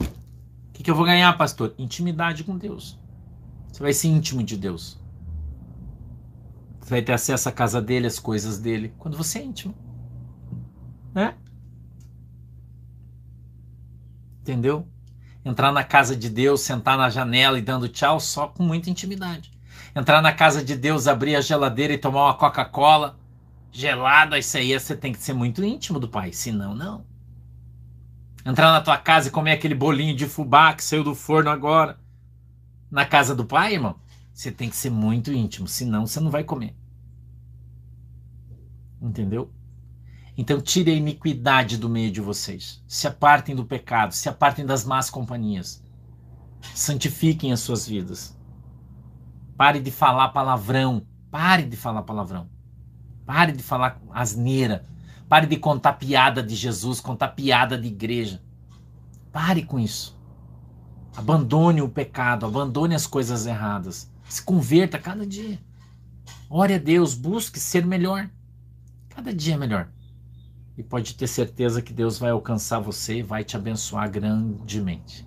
O 0.00 0.72
que, 0.72 0.82
que 0.82 0.90
eu 0.90 0.94
vou 0.94 1.06
ganhar, 1.06 1.36
pastor? 1.38 1.74
Intimidade 1.78 2.44
com 2.44 2.56
Deus. 2.58 2.98
Você 3.72 3.82
vai 3.82 3.92
ser 3.94 4.08
íntimo 4.08 4.42
de 4.42 4.58
Deus. 4.58 4.98
Você 6.80 6.90
vai 6.90 7.02
ter 7.02 7.12
acesso 7.12 7.48
à 7.48 7.52
casa 7.52 7.80
dele, 7.80 8.06
às 8.06 8.18
coisas 8.18 8.58
dele, 8.58 8.94
quando 8.98 9.16
você 9.16 9.38
é 9.38 9.44
íntimo. 9.44 9.74
Né? 11.14 11.34
Entendeu? 14.42 14.86
Entrar 15.44 15.72
na 15.72 15.84
casa 15.84 16.16
de 16.16 16.28
Deus, 16.28 16.62
sentar 16.62 16.98
na 16.98 17.08
janela 17.08 17.58
e 17.58 17.62
dando 17.62 17.88
tchau 17.88 18.18
só 18.18 18.48
com 18.48 18.64
muita 18.64 18.90
intimidade. 18.90 19.52
Entrar 19.94 20.20
na 20.20 20.32
casa 20.32 20.64
de 20.64 20.76
Deus, 20.76 21.06
abrir 21.06 21.36
a 21.36 21.40
geladeira 21.40 21.92
e 21.92 21.98
tomar 21.98 22.24
uma 22.24 22.34
Coca-Cola 22.34 23.16
gelada, 23.70 24.38
isso 24.38 24.56
aí 24.56 24.78
você 24.78 24.96
tem 24.96 25.12
que 25.12 25.22
ser 25.22 25.32
muito 25.32 25.64
íntimo 25.64 26.00
do 26.00 26.08
Pai, 26.08 26.32
senão 26.32 26.74
não. 26.74 27.04
Entrar 28.44 28.72
na 28.72 28.80
tua 28.80 28.98
casa 28.98 29.28
e 29.28 29.30
comer 29.30 29.52
aquele 29.52 29.74
bolinho 29.74 30.16
de 30.16 30.26
fubá 30.26 30.74
que 30.74 30.82
saiu 30.82 31.04
do 31.04 31.14
forno 31.14 31.50
agora, 31.50 31.98
na 32.90 33.06
casa 33.06 33.34
do 33.34 33.44
Pai, 33.44 33.74
irmão, 33.74 33.96
você 34.34 34.50
tem 34.50 34.68
que 34.68 34.76
ser 34.76 34.90
muito 34.90 35.32
íntimo, 35.32 35.68
senão 35.68 36.06
você 36.06 36.18
não 36.18 36.30
vai 36.30 36.42
comer. 36.42 36.74
Entendeu? 39.00 39.50
Então 40.42 40.60
tire 40.60 40.90
a 40.90 40.94
iniquidade 40.94 41.76
do 41.76 41.88
meio 41.88 42.10
de 42.10 42.20
vocês. 42.20 42.82
Se 42.88 43.06
apartem 43.06 43.54
do 43.54 43.64
pecado, 43.64 44.12
se 44.12 44.28
apartem 44.28 44.66
das 44.66 44.84
más 44.84 45.08
companhias. 45.08 45.80
Santifiquem 46.74 47.52
as 47.52 47.60
suas 47.60 47.86
vidas. 47.86 48.36
Pare 49.56 49.78
de 49.78 49.92
falar 49.92 50.30
palavrão. 50.30 51.06
Pare 51.30 51.62
de 51.62 51.76
falar 51.76 52.02
palavrão. 52.02 52.50
Pare 53.24 53.52
de 53.52 53.62
falar 53.62 54.02
asneira. 54.10 54.84
Pare 55.28 55.46
de 55.46 55.56
contar 55.56 55.92
piada 55.92 56.42
de 56.42 56.56
Jesus, 56.56 56.98
contar 56.98 57.28
piada 57.28 57.78
de 57.78 57.86
igreja. 57.86 58.42
Pare 59.30 59.62
com 59.62 59.78
isso. 59.78 60.18
Abandone 61.16 61.82
o 61.82 61.88
pecado, 61.88 62.46
abandone 62.46 62.96
as 62.96 63.06
coisas 63.06 63.46
erradas. 63.46 64.10
Se 64.28 64.42
converta 64.42 64.98
cada 64.98 65.24
dia. 65.24 65.60
Ore 66.50 66.74
a 66.74 66.78
Deus, 66.78 67.14
busque 67.14 67.60
ser 67.60 67.86
melhor. 67.86 68.28
Cada 69.08 69.32
dia 69.32 69.54
é 69.54 69.56
melhor. 69.56 69.88
E 70.82 70.84
pode 70.84 71.14
ter 71.14 71.28
certeza 71.28 71.80
que 71.80 71.92
Deus 71.92 72.18
vai 72.18 72.32
alcançar 72.32 72.80
você 72.80 73.18
e 73.18 73.22
vai 73.22 73.44
te 73.44 73.56
abençoar 73.56 74.10
grandemente. 74.10 75.24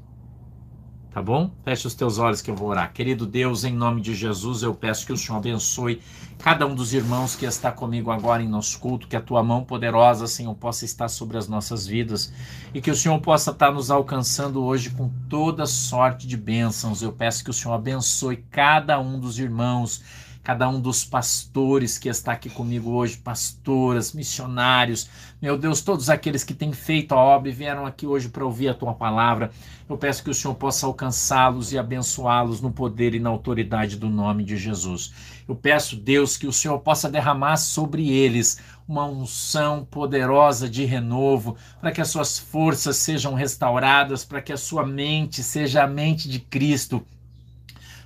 Tá 1.10 1.22
bom? 1.22 1.50
Feche 1.64 1.88
os 1.88 1.96
teus 1.96 2.18
olhos 2.18 2.42
que 2.42 2.52
eu 2.52 2.56
vou 2.58 2.68
orar. 2.68 2.92
Querido 2.92 3.26
Deus, 3.26 3.64
em 3.64 3.74
nome 3.74 4.02
de 4.02 4.14
Jesus, 4.14 4.64
eu 4.64 4.76
peço 4.76 5.06
que 5.06 5.14
o 5.14 5.18
Senhor 5.18 5.38
abençoe 5.38 6.02
cada 6.38 6.68
um 6.68 6.76
dos 6.76 6.94
irmãos 6.94 7.38
que 7.38 7.46
está 7.46 7.72
comigo 7.72 8.12
agora 8.12 8.44
em 8.44 8.50
nosso 8.50 8.78
culto, 8.82 9.08
que 9.08 9.16
a 9.16 9.22
tua 9.22 9.42
mão 9.42 9.64
poderosa, 9.64 10.28
Senhor, 10.28 10.54
possa 10.56 10.84
estar 10.84 11.08
sobre 11.08 11.38
as 11.38 11.48
nossas 11.48 11.88
vidas 11.88 12.34
e 12.74 12.82
que 12.82 12.92
o 12.92 12.96
Senhor 12.98 13.18
possa 13.22 13.52
estar 13.52 13.72
nos 13.72 13.90
alcançando 13.90 14.62
hoje 14.62 14.90
com 14.90 15.10
toda 15.30 15.66
sorte 15.66 16.28
de 16.28 16.36
bênçãos. 16.36 17.02
Eu 17.02 17.14
peço 17.14 17.46
que 17.46 17.50
o 17.50 17.54
Senhor 17.54 17.76
abençoe 17.76 18.44
cada 18.52 19.00
um 19.00 19.18
dos 19.18 19.40
irmãos 19.40 20.04
cada 20.46 20.70
um 20.70 20.80
dos 20.80 21.04
pastores 21.04 21.98
que 21.98 22.08
está 22.08 22.34
aqui 22.34 22.52
comigo 22.52 22.92
hoje, 22.92 23.18
pastoras, 23.18 24.14
missionários, 24.14 25.10
meu 25.42 25.58
Deus, 25.58 25.82
todos 25.82 26.08
aqueles 26.08 26.44
que 26.44 26.54
têm 26.54 26.72
feito 26.72 27.14
a 27.14 27.18
obra 27.18 27.50
e 27.50 27.52
vieram 27.52 27.84
aqui 27.84 28.06
hoje 28.06 28.30
para 28.30 28.46
ouvir 28.46 28.70
a 28.70 28.74
tua 28.76 28.94
palavra. 28.94 29.50
Eu 29.90 29.98
peço 29.98 30.24
que 30.24 30.30
o 30.30 30.36
Senhor 30.36 30.54
possa 30.54 30.86
alcançá-los 30.86 31.74
e 31.74 31.80
abençoá-los 31.80 32.62
no 32.62 32.72
poder 32.72 33.16
e 33.16 33.20
na 33.20 33.32
autoridade 33.32 33.98
do 33.98 34.08
nome 34.08 34.44
de 34.44 34.56
Jesus. 34.56 35.12
Eu 35.50 35.56
peço, 35.56 35.96
Deus, 35.96 36.38
que 36.38 36.46
o 36.46 36.54
Senhor 36.54 36.78
possa 36.78 37.10
derramar 37.10 37.58
sobre 37.58 38.08
eles 38.08 38.60
uma 38.88 39.08
unção 39.08 39.84
poderosa 39.84 40.70
de 40.70 40.86
renovo, 40.86 41.58
para 41.82 41.92
que 41.92 42.02
as 42.02 42.10
suas 42.10 42.38
forças 42.38 42.98
sejam 42.98 43.34
restauradas, 43.34 44.24
para 44.24 44.44
que 44.44 44.54
a 44.54 44.58
sua 44.58 44.86
mente 44.86 45.42
seja 45.42 45.84
a 45.84 45.88
mente 45.88 46.30
de 46.30 46.40
Cristo 46.40 47.04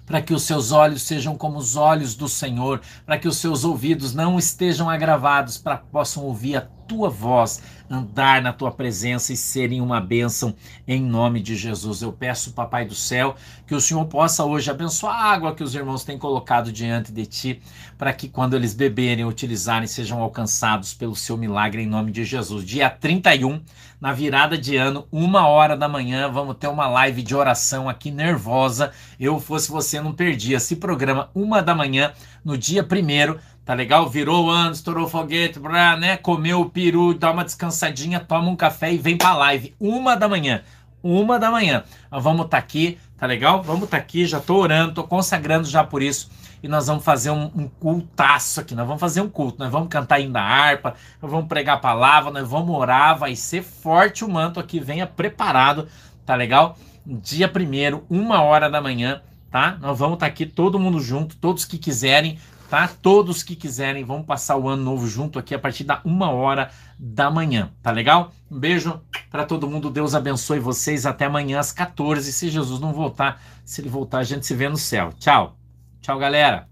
para 0.10 0.24
que 0.24 0.34
os 0.34 0.42
seus 0.42 0.72
olhos 0.72 1.04
sejam 1.04 1.38
como 1.38 1.60
os 1.60 1.76
olhos 1.76 2.16
do 2.16 2.28
Senhor, 2.28 2.82
para 3.06 3.20
que 3.20 3.28
os 3.28 3.38
seus 3.38 3.64
ouvidos 3.64 4.12
não 4.12 4.40
estejam 4.40 4.90
agravados, 4.90 5.60
para 5.60 5.78
que 5.78 5.86
possam 5.86 6.24
ouvir 6.24 6.56
a 6.56 6.62
tua 6.88 7.12
voz, 7.12 7.62
andar 7.90 8.42
na 8.42 8.54
tua 8.54 8.72
presença 8.72 9.34
e 9.34 9.38
serem 9.38 9.82
uma 9.82 10.00
bênção 10.00 10.56
em 10.88 11.02
nome 11.02 11.42
de 11.42 11.56
Jesus. 11.56 12.02
Eu 12.02 12.14
peço, 12.14 12.54
Papai 12.54 12.86
do 12.86 12.94
céu, 12.94 13.36
que 13.66 13.74
o 13.74 13.82
Senhor 13.82 14.06
possa 14.06 14.46
hoje 14.46 14.70
abençoar 14.70 15.16
a 15.16 15.32
água 15.32 15.56
que 15.56 15.64
os 15.64 15.74
irmãos 15.74 16.04
têm 16.04 16.18
colocado 16.18 16.72
diante 16.72 17.12
de 17.12 17.26
ti, 17.26 17.62
para 17.98 18.14
que 18.14 18.30
quando 18.30 18.56
eles 18.56 18.74
beberem, 18.74 19.26
utilizarem, 19.26 19.88
sejam 19.88 20.22
alcançados 20.22 20.94
pelo 20.94 21.16
seu 21.16 21.36
milagre 21.36 21.82
em 21.82 21.88
nome 21.88 22.12
de 22.12 22.24
Jesus. 22.24 22.64
Dia 22.64 22.90
31, 22.90 23.62
na 24.00 24.14
virada 24.14 24.58
de 24.58 24.78
ano, 24.78 25.08
uma 25.12 25.48
hora 25.48 25.76
da 25.76 25.90
manhã, 25.90 26.30
vamos 26.30 26.58
ter 26.58 26.68
uma 26.68 26.88
live 26.88 27.22
de 27.22 27.36
oração 27.36 27.90
aqui 27.90 28.12
nervosa. 28.12 28.92
Eu 29.20 29.40
fosse 29.40 29.70
você, 29.70 30.00
não 30.00 30.14
perdia. 30.14 30.58
esse 30.58 30.76
programa 30.76 31.30
uma 31.34 31.62
da 31.62 31.76
manhã, 31.76 32.14
no 32.44 32.58
dia 32.58 32.84
primeiro 32.84 33.40
Tá 33.70 33.76
legal? 33.76 34.10
Virou 34.10 34.46
o 34.46 34.50
ano, 34.50 34.72
estourou 34.72 35.06
o 35.06 35.08
foguete, 35.08 35.60
blá, 35.60 35.96
né? 35.96 36.18
Comeu 36.18 36.62
o 36.62 36.70
peru, 36.72 37.14
dá 37.14 37.30
uma 37.30 37.46
descansadinha, 37.46 38.20
toma 38.20 38.50
um 38.50 38.56
café 38.56 38.92
e 38.92 38.98
vem 38.98 39.16
pra 39.16 39.36
live. 39.36 39.76
Uma 39.80 40.16
da 40.16 40.28
manhã. 40.28 40.64
Uma 41.04 41.38
da 41.38 41.52
manhã. 41.52 41.84
Nós 42.10 42.24
vamos 42.24 42.46
estar 42.46 42.58
tá 42.58 42.64
aqui, 42.64 42.98
tá 43.16 43.28
legal? 43.28 43.62
Vamos 43.62 43.84
estar 43.84 43.98
tá 43.98 44.02
aqui, 44.02 44.26
já 44.26 44.40
tô 44.40 44.56
orando, 44.56 44.96
tô 44.96 45.04
consagrando 45.04 45.68
já 45.68 45.84
por 45.84 46.02
isso. 46.02 46.32
E 46.64 46.68
nós 46.68 46.88
vamos 46.88 47.04
fazer 47.04 47.30
um, 47.30 47.44
um 47.56 47.68
cultaço 47.68 48.60
aqui. 48.60 48.74
Nós 48.74 48.88
vamos 48.88 49.00
fazer 49.00 49.22
um 49.22 49.30
culto. 49.30 49.60
Nós 49.60 49.72
vamos 49.72 49.88
cantar 49.90 50.16
ainda 50.16 50.42
harpa, 50.42 50.96
nós 51.22 51.30
vamos 51.30 51.48
pregar 51.48 51.76
a 51.76 51.80
palavra, 51.80 52.32
nós 52.32 52.50
vamos 52.50 52.76
orar. 52.76 53.20
Vai 53.20 53.36
ser 53.36 53.62
forte 53.62 54.26
o 54.26 54.28
manto 54.28 54.60
aqui. 54.60 54.80
Venha 54.80 55.06
preparado, 55.06 55.88
tá 56.26 56.34
legal? 56.34 56.76
Dia 57.06 57.48
primeiro, 57.48 58.04
uma 58.10 58.42
hora 58.42 58.68
da 58.68 58.82
manhã, 58.82 59.22
tá? 59.52 59.78
Nós 59.80 60.00
vamos 60.00 60.16
estar 60.16 60.26
tá 60.26 60.32
aqui 60.32 60.48
todo 60.48 60.80
mundo 60.80 61.00
junto, 61.00 61.36
todos 61.36 61.66
que 61.66 61.78
quiserem 61.78 62.40
tá? 62.70 62.88
Todos 62.88 63.42
que 63.44 63.56
quiserem, 63.56 64.04
vamos 64.04 64.26
passar 64.26 64.56
o 64.58 64.70
ano 64.70 64.84
novo 64.84 65.08
junto 65.08 65.40
aqui 65.40 65.56
a 65.56 65.60
partir 65.60 65.84
da 65.84 66.02
uma 66.06 66.30
hora 66.30 66.70
da 66.98 67.32
manhã, 67.32 67.72
tá 67.82 67.92
legal? 67.92 68.32
Um 68.50 68.60
beijo 68.60 69.02
para 69.32 69.46
todo 69.46 69.70
mundo, 69.70 69.90
Deus 69.90 70.14
abençoe 70.14 70.60
vocês 70.60 71.06
até 71.06 71.26
amanhã 71.26 71.60
às 71.60 71.72
14, 71.72 72.32
se 72.32 72.50
Jesus 72.50 72.80
não 72.80 72.94
voltar, 72.94 73.42
se 73.66 73.82
ele 73.82 73.90
voltar 73.90 74.20
a 74.20 74.24
gente 74.24 74.46
se 74.46 74.54
vê 74.54 74.70
no 74.70 74.78
céu. 74.78 75.12
Tchau. 75.18 75.58
Tchau, 76.02 76.18
galera. 76.18 76.68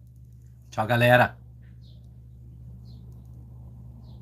Tchau, 0.69 0.86
galera. 0.86 1.46